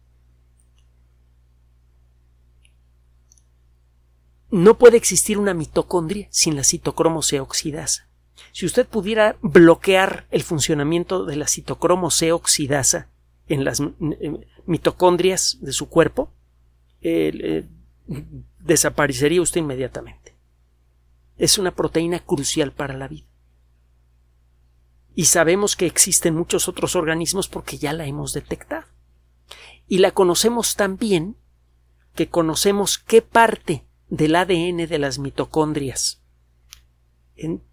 No 4.52 4.78
puede 4.78 4.98
existir 4.98 5.40
una 5.40 5.56
mitocondria 5.56 6.28
sin 6.30 6.56
la 6.56 6.64
citocromo 6.64 7.24
C 7.24 7.40
oxidasa. 7.40 8.13
Si 8.54 8.68
usted 8.68 8.88
pudiera 8.88 9.36
bloquear 9.42 10.28
el 10.30 10.44
funcionamiento 10.44 11.26
de 11.26 11.36
la 11.36 11.48
citocromo 11.48 12.12
C 12.12 12.32
oxidasa 12.32 13.10
en 13.48 13.66
las 13.66 13.82
mitocondrias 14.68 15.58
de 15.60 15.74
su 15.74 15.90
cuerpo, 15.90 16.32
eh, 17.02 17.66
desaparecería 18.60 19.42
usted 19.42 19.62
inmediatamente. 19.62 20.38
Es 21.36 21.58
una 21.58 21.72
proteína 21.72 22.20
crucial 22.20 22.72
para 22.72 22.96
la 22.96 23.08
vida. 23.08 23.26
Y 25.16 25.26
sabemos 25.26 25.76
que 25.76 25.88
existen 25.88 26.36
muchos 26.36 26.68
otros 26.68 26.96
organismos 26.96 27.48
porque 27.48 27.80
ya 27.80 27.92
la 27.92 28.06
hemos 28.06 28.34
detectado. 28.34 28.86
Y 29.88 29.98
la 29.98 30.12
conocemos 30.12 30.76
tan 30.76 30.98
bien 30.98 31.38
que 32.14 32.30
conocemos 32.30 33.00
qué 33.00 33.24
parte 33.24 33.88
del 34.10 34.36
ADN 34.36 34.88
de 34.88 35.00
las 35.00 35.18
mitocondrias 35.18 36.23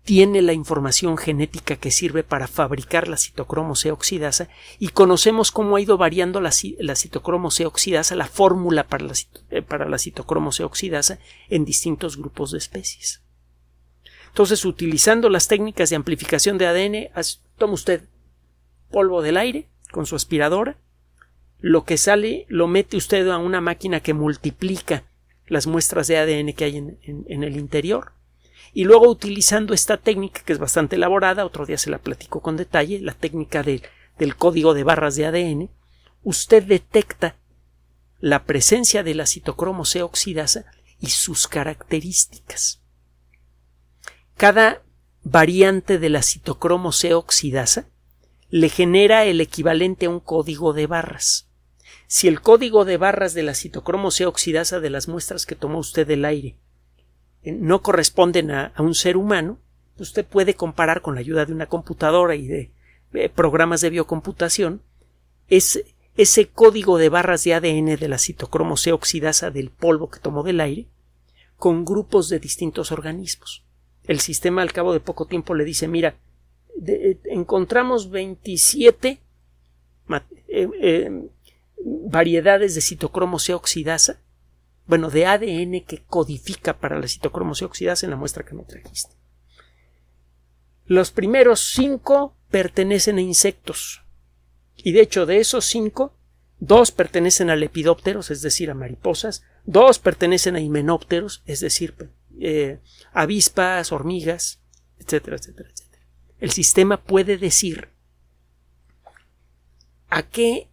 tiene 0.04 0.40
la 0.40 0.54
información 0.54 1.18
genética 1.18 1.76
que 1.76 1.90
sirve 1.90 2.24
para 2.24 2.48
fabricar 2.48 3.08
la 3.08 3.18
citocromo 3.18 3.76
C 3.76 3.92
oxidasa 3.92 4.48
y 4.78 4.88
conocemos 4.88 5.52
cómo 5.52 5.76
ha 5.76 5.80
ido 5.80 5.98
variando 5.98 6.40
la, 6.40 6.50
citocromo 6.50 7.50
C 7.50 7.66
oxidasa, 7.66 8.16
la 8.16 8.26
fórmula 8.26 8.88
para 8.88 9.04
la, 9.04 9.12
eh, 9.50 9.62
para 9.62 9.88
la 9.88 9.98
citocromo 9.98 10.50
C 10.50 10.64
oxidasa 10.64 11.18
en 11.50 11.64
distintos 11.64 12.16
grupos 12.16 12.52
de 12.52 12.58
especies. 12.58 13.22
Entonces, 14.28 14.64
utilizando 14.64 15.28
las 15.28 15.46
técnicas 15.46 15.90
de 15.90 15.96
amplificación 15.96 16.56
de 16.56 16.66
ADN, 16.66 17.22
toma 17.58 17.74
usted 17.74 18.04
polvo 18.90 19.22
del 19.22 19.36
aire 19.36 19.68
con 19.90 20.06
su 20.06 20.16
aspiradora, 20.16 20.78
lo 21.58 21.84
que 21.84 21.98
sale 21.98 22.46
lo 22.48 22.66
mete 22.66 22.96
usted 22.96 23.28
a 23.28 23.38
una 23.38 23.60
máquina 23.60 24.00
que 24.00 24.14
multiplica 24.14 25.04
las 25.46 25.66
muestras 25.66 26.06
de 26.06 26.16
ADN 26.16 26.52
que 26.54 26.64
hay 26.64 26.76
en 26.78 27.44
el 27.44 27.56
interior, 27.56 28.12
y 28.72 28.84
luego 28.84 29.08
utilizando 29.08 29.74
esta 29.74 29.96
técnica 29.96 30.42
que 30.44 30.52
es 30.52 30.58
bastante 30.58 30.96
elaborada, 30.96 31.44
otro 31.44 31.66
día 31.66 31.78
se 31.78 31.90
la 31.90 31.98
platico 31.98 32.40
con 32.40 32.56
detalle, 32.56 33.00
la 33.00 33.14
técnica 33.14 33.62
del 33.62 34.36
código 34.36 34.74
de 34.74 34.84
barras 34.84 35.16
de 35.16 35.26
ADN, 35.26 35.70
usted 36.22 36.62
detecta 36.62 37.36
la 38.20 38.44
presencia 38.44 39.02
de 39.02 39.14
la 39.14 39.26
citocromo 39.26 39.84
C 39.84 40.02
oxidasa 40.02 40.66
y 41.00 41.08
sus 41.08 41.48
características. 41.48 42.82
Cada 44.36 44.82
variante 45.22 45.98
de 45.98 46.08
la 46.10 46.22
citocromo 46.22 46.92
C 46.92 47.14
oxidasa 47.14 47.88
le 48.50 48.68
genera 48.68 49.24
el 49.24 49.40
equivalente 49.40 50.06
a 50.06 50.10
un 50.10 50.20
código 50.20 50.72
de 50.72 50.86
barras. 50.86 51.48
Si 52.06 52.28
el 52.28 52.40
código 52.40 52.84
de 52.84 52.96
barras 52.96 53.34
de 53.34 53.42
la 53.42 53.54
citocromo 53.54 54.10
C 54.10 54.26
oxidasa 54.26 54.80
de 54.80 54.90
las 54.90 55.08
muestras 55.08 55.46
que 55.46 55.56
tomó 55.56 55.78
usted 55.78 56.06
del 56.06 56.24
aire 56.24 56.56
no 57.44 57.82
corresponden 57.82 58.50
a, 58.50 58.72
un 58.78 58.94
ser 58.94 59.16
humano, 59.16 59.58
usted 59.98 60.24
puede 60.24 60.54
comparar 60.54 61.02
con 61.02 61.14
la 61.14 61.20
ayuda 61.20 61.46
de 61.46 61.52
una 61.52 61.66
computadora 61.66 62.34
y 62.34 62.46
de 62.46 62.70
programas 63.34 63.80
de 63.80 63.90
biocomputación 63.90 64.82
es, 65.48 65.84
ese 66.16 66.48
código 66.48 66.98
de 66.98 67.08
barras 67.08 67.44
de 67.44 67.54
ADN 67.54 67.96
de 67.96 68.08
la 68.08 68.18
citocromo 68.18 68.76
C 68.76 68.92
oxidasa 68.92 69.50
del 69.50 69.70
polvo 69.70 70.10
que 70.10 70.20
tomó 70.20 70.42
del 70.42 70.60
aire 70.60 70.86
con 71.56 71.84
grupos 71.84 72.28
de 72.28 72.38
distintos 72.38 72.92
organismos. 72.92 73.64
El 74.04 74.20
sistema 74.20 74.62
al 74.62 74.72
cabo 74.72 74.92
de 74.92 75.00
poco 75.00 75.26
tiempo 75.26 75.54
le 75.54 75.64
dice 75.64 75.88
mira, 75.88 76.16
encontramos 77.24 78.10
27 78.10 79.20
eh, 80.48 80.68
eh, 80.80 81.28
variedades 81.84 82.74
de 82.74 82.80
citocromo 82.80 83.38
C 83.38 83.54
oxidasa 83.54 84.20
bueno, 84.90 85.08
de 85.08 85.24
ADN 85.24 85.84
que 85.86 86.02
codifica 86.02 86.80
para 86.80 86.98
la 86.98 87.06
citocromosis 87.06 87.62
oxidasa 87.62 88.06
en 88.06 88.10
la 88.10 88.16
muestra 88.16 88.44
que 88.44 88.56
me 88.56 88.64
trajiste. 88.64 89.14
Los 90.84 91.12
primeros 91.12 91.60
cinco 91.60 92.36
pertenecen 92.50 93.18
a 93.18 93.20
insectos. 93.20 94.02
Y 94.76 94.90
de 94.90 95.02
hecho, 95.02 95.26
de 95.26 95.38
esos 95.38 95.64
cinco, 95.64 96.16
dos 96.58 96.90
pertenecen 96.90 97.50
a 97.50 97.56
lepidópteros, 97.56 98.32
es 98.32 98.42
decir, 98.42 98.68
a 98.68 98.74
mariposas, 98.74 99.44
dos 99.64 100.00
pertenecen 100.00 100.56
a 100.56 100.60
himenópteros, 100.60 101.44
es 101.46 101.60
decir, 101.60 101.94
eh, 102.40 102.80
avispas, 103.12 103.92
hormigas, 103.92 104.60
etcétera, 104.98 105.36
etcétera, 105.36 105.70
etcétera. 105.70 106.04
El 106.40 106.50
sistema 106.50 107.00
puede 107.00 107.38
decir 107.38 107.90
a 110.08 110.24
qué 110.24 110.68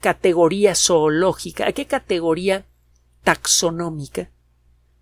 categoría 0.00 0.74
zoológica, 0.74 1.68
a 1.68 1.72
qué 1.72 1.84
categoría 1.84 2.64
taxonómica 3.22 4.30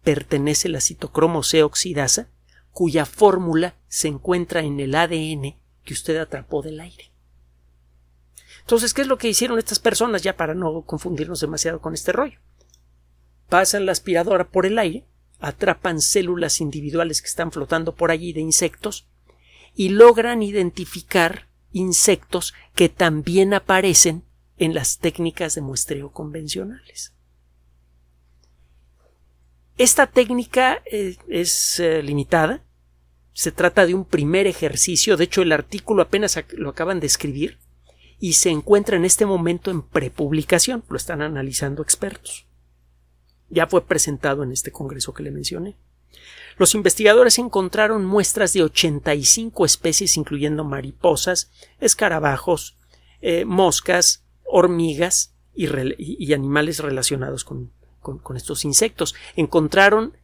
pertenece 0.03 0.69
la 0.69 0.81
citocromo 0.81 1.43
C 1.43 1.63
oxidasa, 1.63 2.29
cuya 2.73 3.05
fórmula 3.07 3.75
se 3.89 4.09
encuentra 4.09 4.61
en 4.61 4.81
el 4.81 4.95
ADN 4.95 5.57
que 5.85 5.95
usted 5.95 6.17
atrapó 6.17 6.63
del 6.63 6.81
aire. 6.81 7.11
Entonces, 8.61 8.93
¿qué 8.93 9.03
es 9.03 9.09
lo 9.09 9.19
que 9.19 9.29
hicieron 9.29 9.59
estas 9.59 9.79
personas 9.79 10.23
ya 10.23 10.37
para 10.37 10.55
no 10.55 10.83
confundirnos 10.83 11.41
demasiado 11.41 11.81
con 11.81 11.95
este 11.95 12.13
rollo? 12.13 12.39
Pasan 13.49 13.87
la 13.87 13.93
aspiradora 13.93 14.49
por 14.49 14.67
el 14.67 14.79
aire, 14.79 15.07
atrapan 15.41 16.01
células 16.01 16.61
individuales 16.61 17.23
que 17.23 17.29
están 17.29 17.51
flotando 17.53 17.95
por 17.95 18.11
allí 18.11 18.33
de 18.33 18.41
insectos 18.41 19.09
y 19.75 19.91
logran 19.91 20.43
identificar 20.43 21.49
insectos 21.73 22.55
que 22.75 22.89
también 22.89 23.55
aparecen 23.55 24.25
en 24.59 24.75
las 24.75 24.99
técnicas 24.99 25.55
de 25.55 25.61
muestreo 25.63 26.13
convencionales. 26.13 27.15
Esta 29.79 30.09
técnica 30.09 30.83
eh, 30.91 31.17
es 31.29 31.79
eh, 31.79 32.03
limitada. 32.03 32.65
Se 33.33 33.53
trata 33.53 33.87
de 33.87 33.95
un 33.95 34.05
primer 34.05 34.49
ejercicio. 34.49 35.17
De 35.17 35.25
hecho, 35.25 35.43
el 35.43 35.53
artículo 35.53 36.03
apenas 36.03 36.39
lo 36.53 36.71
acaban 36.71 36.99
de 36.99 37.07
escribir 37.07 37.59
y 38.19 38.33
se 38.33 38.51
encuentra 38.51 38.97
en 38.97 39.05
este 39.05 39.25
momento 39.25 39.71
en 39.71 39.83
prepublicación. 39.83 40.83
Lo 40.89 40.97
están 40.97 41.23
analizando 41.23 41.83
expertos. 41.83 42.47
Ya 43.49 43.69
fue 43.69 43.87
presentado 43.87 44.43
en 44.43 44.51
este 44.51 44.73
congreso 44.73 45.15
que 45.15 45.23
le 45.23 45.31
mencioné. 45.31 45.77
Los 46.57 46.75
investigadores 46.75 47.39
encontraron 47.39 48.05
muestras 48.05 48.53
de 48.53 48.65
85 48.65 49.65
especies, 49.65 50.17
incluyendo 50.17 50.65
mariposas, 50.65 51.53
escarabajos, 51.81 52.77
eh, 53.21 53.45
moscas, 53.45 54.25
hormigas 54.45 55.37
y, 55.55 56.33
animales 56.33 56.81
relacionados 56.81 57.45
con, 57.45 57.71
con 58.01 58.37
estos 58.37 58.65
insectos. 58.65 59.15
Encontraron 59.37 60.17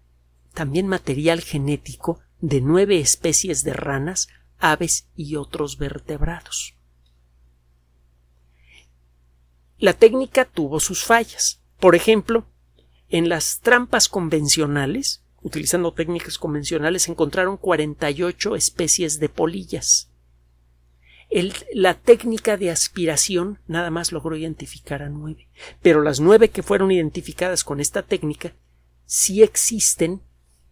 también 0.52 0.87
material 0.87 1.40
genético 1.40 2.20
de 2.40 2.60
nueve 2.60 3.00
especies 3.00 3.64
de 3.64 3.72
ranas, 3.72 4.28
aves 4.58 5.08
y 5.16 5.37
otros 5.37 5.78
vertebrados. 5.78 6.76
La 9.78 9.92
técnica 9.92 10.44
tuvo 10.44 10.80
sus 10.80 11.04
fallas. 11.04 11.60
Por 11.80 11.94
ejemplo, 11.94 12.46
en 13.08 13.28
las 13.28 13.60
trampas 13.60 14.08
convencionales, 14.08 15.22
utilizando 15.42 15.92
técnicas 15.92 16.38
convencionales, 16.38 17.08
encontraron 17.08 17.56
48 17.56 18.56
especies 18.56 19.20
de 19.20 19.28
polillas. 19.28 20.10
La 21.73 21.94
técnica 21.94 22.57
de 22.57 22.70
aspiración 22.70 23.59
nada 23.66 23.90
más 23.90 24.12
logró 24.12 24.37
identificar 24.37 25.03
a 25.03 25.09
nueve, 25.09 25.49
pero 25.83 26.03
las 26.03 26.20
nueve 26.20 26.51
que 26.51 26.62
fueron 26.62 26.92
identificadas 26.92 27.64
con 27.64 27.81
esta 27.81 28.03
técnica 28.03 28.53
sí 29.07 29.42
existen 29.42 30.23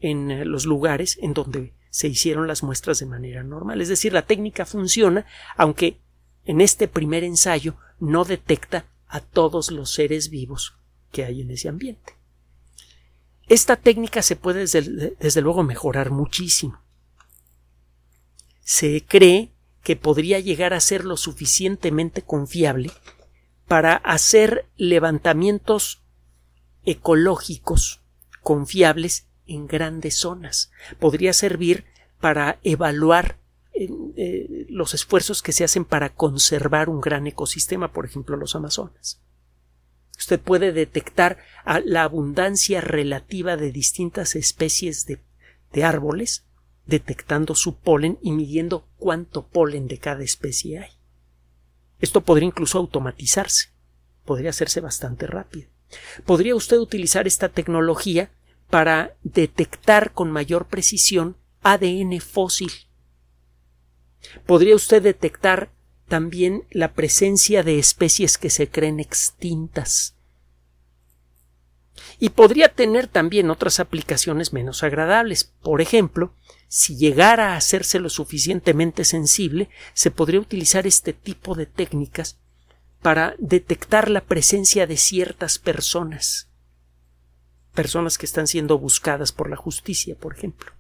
en 0.01 0.31
eh, 0.31 0.45
los 0.45 0.67
lugares 0.67 1.19
en 1.21 1.35
donde 1.35 1.75
se 1.91 2.09
hicieron 2.09 2.47
las 2.47 2.63
muestras 2.63 2.99
de 2.99 3.07
manera 3.07 3.43
normal. 3.43 3.81
Es 3.81 3.89
decir, 3.89 4.13
la 4.13 4.23
técnica 4.23 4.65
funciona, 4.65 5.27
aunque 5.57 5.99
en 6.45 6.61
este 6.61 6.89
primer 6.89 7.25
ensayo 7.25 7.77
no 8.01 8.25
detecta 8.25 8.87
a 9.07 9.21
todos 9.21 9.71
los 9.71 9.93
seres 9.93 10.31
vivos 10.31 10.75
que 11.11 11.25
hay 11.25 11.43
en 11.43 11.51
ese 11.51 11.69
ambiente. 11.69 12.15
Esta 13.47 13.77
técnica 13.77 14.23
se 14.23 14.37
puede 14.37 14.61
desde, 14.61 15.41
luego 15.43 15.63
mejorar 15.63 16.11
muchísimo. 16.11 16.81
Se 18.63 19.05
cree 19.05 19.52
que 19.83 19.97
podría 19.97 20.39
llegar 20.41 20.75
a 20.75 20.81
ser 20.81 21.05
lo 21.05 21.17
suficientemente 21.17 22.23
confiable 22.23 22.91
para 23.67 23.95
hacer 23.97 24.67
levantamientos 24.77 26.03
ecológicos 26.85 28.03
confiables 28.43 29.29
en 29.47 29.67
grandes 29.67 30.17
zonas. 30.17 30.71
Podría 30.99 31.33
servir 31.33 31.85
para 32.21 32.59
evaluar 32.63 33.39
eh, 33.75 34.67
los 34.69 34.95
esfuerzos 34.95 35.43
que 35.43 35.53
se 35.53 35.65
hacen 35.65 35.85
para 35.85 36.15
conservar 36.15 36.89
un 36.89 37.01
gran 37.01 37.27
ecosistema, 37.27 37.93
por 37.93 38.05
ejemplo, 38.05 38.37
los 38.37 38.55
Amazonas. 38.55 39.21
Usted 40.19 40.39
puede 40.41 40.73
detectar 40.73 41.39
la 41.85 42.05
abundancia 42.05 42.81
relativa 42.81 43.57
de 43.57 43.73
distintas 43.73 44.37
especies 44.37 45.07
de, 45.07 45.21
de 45.73 45.85
árboles, 45.85 46.45
detectando 46.93 47.55
su 47.55 47.77
polen 47.77 48.19
y 48.21 48.33
midiendo 48.33 48.87
cuánto 48.99 49.47
polen 49.47 49.89
de 49.89 49.97
cada 49.97 50.23
especie 50.23 50.81
hay. 50.81 50.91
Esto 52.01 52.21
podría 52.21 52.49
incluso 52.49 52.77
automatizarse. 52.77 53.71
Podría 54.27 54.51
hacerse 54.51 54.81
bastante 54.81 55.27
rápido. 55.27 55.71
Podría 56.27 56.55
usted 56.55 56.77
utilizar 56.77 57.27
esta 57.27 57.49
tecnología 57.49 58.31
para 58.69 59.17
detectar 59.23 60.13
con 60.13 60.31
mayor 60.31 60.67
precisión 60.67 61.39
ADN 61.63 62.21
fósil. 62.21 62.71
Podría 64.45 64.77
usted 64.77 65.03
detectar 65.03 65.71
también 66.09 66.65
la 66.71 66.93
presencia 66.93 67.63
de 67.63 67.79
especies 67.79 68.37
que 68.37 68.51
se 68.51 68.69
creen 68.69 69.01
extintas. 69.01 70.15
Y 72.19 72.31
podría 72.31 72.69
tener 72.69 73.07
también 73.07 73.51
otras 73.51 73.81
aplicaciones 73.81 74.53
menos 74.53 74.83
agradables. 74.83 75.45
Por 75.45 75.81
ejemplo, 75.81 76.35
si 76.75 76.97
llegara 76.97 77.53
a 77.53 77.57
hacerse 77.57 77.99
lo 77.99 78.09
suficientemente 78.09 79.05
sensible, 79.05 79.69
se 79.93 80.11
podría 80.11 80.41
utilizar 80.41 80.87
este 80.87 81.13
tipo 81.13 81.55
de 81.55 81.67
técnicas 81.67 82.39
para 83.03 83.35
detectar 83.39 84.09
la 84.09 84.23
presencia 84.23 84.87
de 84.87 84.97
ciertas 84.97 85.59
personas 85.59 86.49
personas 87.75 88.17
que 88.17 88.25
están 88.25 88.47
siendo 88.47 88.79
buscadas 88.79 89.33
por 89.33 89.51
la 89.51 89.57
justicia, 89.57 90.15
por 90.15 90.35
ejemplo. 90.35 90.73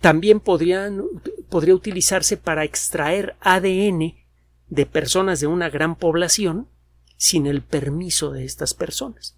También 0.00 0.40
podría 0.40 0.90
utilizarse 1.50 2.36
para 2.36 2.64
extraer 2.64 3.36
ADN 3.42 4.16
de 4.70 4.86
personas 4.86 5.38
de 5.38 5.46
una 5.46 5.70
gran 5.70 5.94
población 5.94 6.68
sin 7.16 7.46
el 7.46 7.62
permiso 7.62 8.32
de 8.32 8.44
estas 8.44 8.74
personas. 8.74 9.36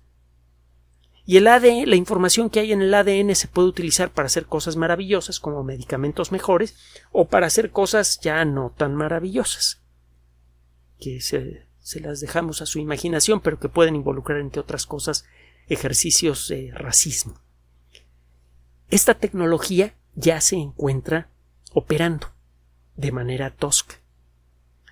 Y 1.26 1.38
el 1.38 1.48
ADN, 1.48 1.90
la 1.90 1.96
información 1.96 2.48
que 2.48 2.60
hay 2.60 2.72
en 2.72 2.82
el 2.82 2.94
ADN 2.94 3.34
se 3.34 3.48
puede 3.48 3.68
utilizar 3.68 4.12
para 4.12 4.26
hacer 4.26 4.46
cosas 4.46 4.76
maravillosas 4.76 5.40
como 5.40 5.64
medicamentos 5.64 6.30
mejores 6.30 6.76
o 7.10 7.26
para 7.26 7.48
hacer 7.48 7.72
cosas 7.72 8.20
ya 8.20 8.44
no 8.44 8.72
tan 8.76 8.94
maravillosas 8.94 9.82
que 11.00 11.20
se, 11.20 11.66
se 11.80 12.00
las 12.00 12.20
dejamos 12.20 12.62
a 12.62 12.66
su 12.66 12.78
imaginación 12.78 13.40
pero 13.40 13.58
que 13.58 13.68
pueden 13.68 13.96
involucrar 13.96 14.40
entre 14.40 14.60
otras 14.60 14.86
cosas 14.86 15.24
ejercicios 15.66 16.46
de 16.46 16.70
racismo. 16.72 17.40
Esta 18.88 19.14
tecnología 19.14 19.96
ya 20.14 20.40
se 20.40 20.56
encuentra 20.56 21.28
operando 21.72 22.28
de 22.94 23.10
manera 23.10 23.50
tosca. 23.50 23.96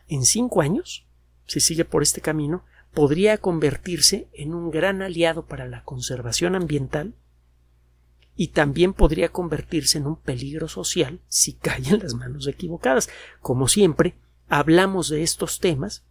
En 0.09 0.25
cinco 0.25 0.61
años, 0.61 1.07
si 1.47 1.61
sigue 1.61 1.85
por 1.85 2.03
este 2.03 2.21
camino, 2.21 2.65
podría 2.95 3.39
convertirse 3.39 4.29
en 4.33 4.55
un 4.55 4.71
gran 4.71 5.03
aliado 5.03 5.47
para 5.47 5.67
la 5.67 5.85
conservación 5.85 6.55
ambiental 6.55 7.15
y 8.37 8.49
también 8.49 8.93
podría 8.93 9.31
convertirse 9.31 9.99
en 9.99 10.07
un 10.07 10.17
peligro 10.17 10.69
social 10.69 11.21
si 11.29 11.55
cae 11.55 11.83
en 11.89 12.01
las 12.01 12.15
manos 12.15 12.47
equivocadas. 12.47 13.09
Como 13.41 13.69
siempre, 13.69 14.15
hablamos 14.49 15.09
de 15.09 15.23
estos 15.23 15.61
temas 15.61 16.05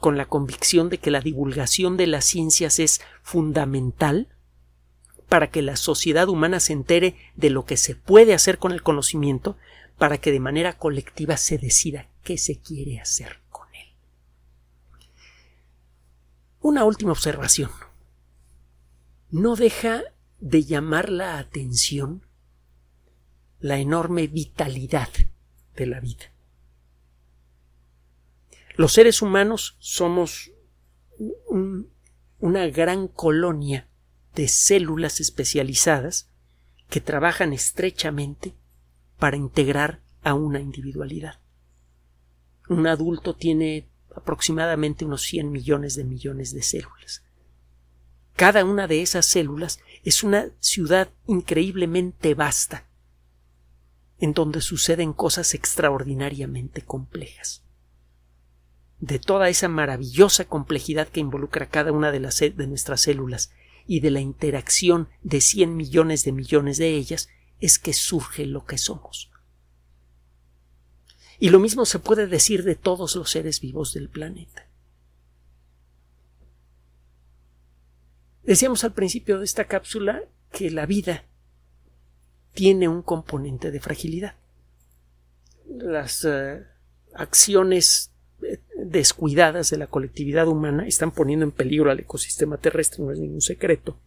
con 0.00 0.16
la 0.16 0.26
convicción 0.26 0.88
de 0.88 0.98
que 0.98 1.10
la 1.10 1.20
divulgación 1.20 1.96
de 1.96 2.06
las 2.06 2.24
ciencias 2.24 2.78
es 2.78 3.00
fundamental 3.22 4.28
para 5.28 5.50
que 5.50 5.62
la 5.62 5.76
sociedad 5.76 6.28
humana 6.28 6.60
se 6.60 6.72
entere 6.72 7.16
de 7.34 7.50
lo 7.50 7.64
que 7.64 7.76
se 7.76 7.94
puede 7.94 8.34
hacer 8.34 8.58
con 8.58 8.72
el 8.72 8.82
conocimiento 8.82 9.56
para 9.98 10.18
que 10.18 10.32
de 10.32 10.40
manera 10.40 10.74
colectiva 10.74 11.36
se 11.36 11.58
decida 11.58 12.08
qué 12.22 12.38
se 12.38 12.60
quiere 12.60 13.00
hacer 13.00 13.40
con 13.48 13.66
él. 13.74 13.88
Una 16.68 16.82
última 16.82 17.12
observación. 17.12 17.70
No 19.30 19.54
deja 19.54 20.02
de 20.40 20.64
llamar 20.64 21.10
la 21.10 21.38
atención 21.38 22.26
la 23.60 23.78
enorme 23.78 24.26
vitalidad 24.26 25.08
de 25.76 25.86
la 25.86 26.00
vida. 26.00 26.32
Los 28.74 28.94
seres 28.94 29.22
humanos 29.22 29.76
somos 29.78 30.50
una 32.40 32.66
gran 32.66 33.06
colonia 33.06 33.88
de 34.34 34.48
células 34.48 35.20
especializadas 35.20 36.32
que 36.90 37.00
trabajan 37.00 37.52
estrechamente 37.52 38.56
para 39.20 39.36
integrar 39.36 40.00
a 40.24 40.34
una 40.34 40.58
individualidad. 40.58 41.38
Un 42.68 42.88
adulto 42.88 43.36
tiene 43.36 43.88
aproximadamente 44.16 45.04
unos 45.04 45.22
100 45.22 45.52
millones 45.52 45.94
de 45.94 46.04
millones 46.04 46.52
de 46.52 46.62
células. 46.62 47.22
Cada 48.34 48.64
una 48.64 48.86
de 48.86 49.02
esas 49.02 49.26
células 49.26 49.80
es 50.04 50.24
una 50.24 50.50
ciudad 50.60 51.10
increíblemente 51.26 52.34
vasta, 52.34 52.86
en 54.18 54.32
donde 54.32 54.60
suceden 54.60 55.12
cosas 55.12 55.54
extraordinariamente 55.54 56.82
complejas 56.82 57.62
de 58.98 59.18
toda 59.18 59.48
esa 59.48 59.68
maravillosa 59.68 60.46
complejidad 60.46 61.08
que 61.08 61.20
involucra 61.20 61.68
cada 61.68 61.92
una 61.92 62.12
de, 62.12 62.20
las, 62.20 62.38
de 62.40 62.66
nuestras 62.66 63.02
células 63.02 63.52
y 63.86 64.00
de 64.00 64.10
la 64.10 64.20
interacción 64.20 65.08
de 65.22 65.40
cien 65.40 65.76
millones 65.76 66.24
de 66.24 66.32
millones 66.32 66.78
de 66.78 66.94
ellas 66.94 67.28
es 67.60 67.78
que 67.78 67.92
surge 67.92 68.46
lo 68.46 68.64
que 68.64 68.78
somos. 68.78 69.30
Y 71.38 71.50
lo 71.50 71.60
mismo 71.60 71.84
se 71.84 71.98
puede 71.98 72.26
decir 72.26 72.64
de 72.64 72.74
todos 72.74 73.14
los 73.16 73.30
seres 73.30 73.60
vivos 73.60 73.92
del 73.92 74.08
planeta. 74.08 74.66
Decíamos 78.42 78.84
al 78.84 78.92
principio 78.92 79.38
de 79.38 79.44
esta 79.44 79.64
cápsula 79.64 80.22
que 80.52 80.70
la 80.70 80.86
vida 80.86 81.24
tiene 82.54 82.88
un 82.88 83.02
componente 83.02 83.70
de 83.70 83.80
fragilidad. 83.80 84.34
Las 85.68 86.24
eh, 86.24 86.64
acciones 87.12 88.12
descuidadas 88.76 89.70
de 89.70 89.78
la 89.78 89.86
colectividad 89.86 90.46
humana 90.46 90.86
están 90.86 91.10
poniendo 91.10 91.44
en 91.44 91.50
peligro 91.50 91.90
al 91.90 92.00
ecosistema 92.00 92.58
terrestre, 92.58 93.04
no 93.04 93.12
es 93.12 93.18
ningún 93.18 93.40
secreto. 93.40 93.98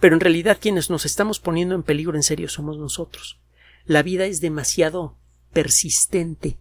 Pero 0.00 0.14
en 0.14 0.20
realidad 0.20 0.58
quienes 0.60 0.90
nos 0.90 1.04
estamos 1.04 1.40
poniendo 1.40 1.74
en 1.74 1.82
peligro 1.82 2.16
en 2.16 2.22
serio 2.22 2.48
somos 2.48 2.78
nosotros. 2.78 3.38
La 3.84 4.02
vida 4.02 4.26
es 4.26 4.40
demasiado 4.40 5.16
persistente 5.52 6.58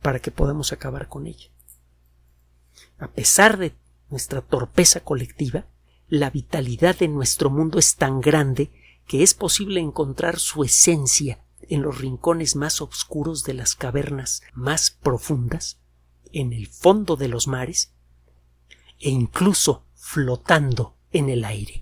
para 0.00 0.18
que 0.18 0.30
podamos 0.30 0.72
acabar 0.72 1.08
con 1.08 1.26
ella. 1.26 1.48
A 2.98 3.08
pesar 3.08 3.58
de 3.58 3.74
nuestra 4.10 4.40
torpeza 4.40 5.00
colectiva, 5.00 5.66
la 6.08 6.30
vitalidad 6.30 6.96
de 6.98 7.08
nuestro 7.08 7.50
mundo 7.50 7.78
es 7.78 7.96
tan 7.96 8.20
grande 8.20 8.70
que 9.06 9.22
es 9.22 9.34
posible 9.34 9.80
encontrar 9.80 10.38
su 10.38 10.62
esencia 10.64 11.42
en 11.62 11.82
los 11.82 11.98
rincones 11.98 12.56
más 12.56 12.80
oscuros 12.80 13.44
de 13.44 13.54
las 13.54 13.74
cavernas 13.74 14.42
más 14.52 14.90
profundas, 14.90 15.78
en 16.32 16.52
el 16.52 16.66
fondo 16.66 17.16
de 17.16 17.28
los 17.28 17.46
mares 17.46 17.92
e 18.98 19.10
incluso 19.10 19.84
flotando 19.94 20.96
en 21.12 21.28
el 21.28 21.44
aire. 21.44 21.81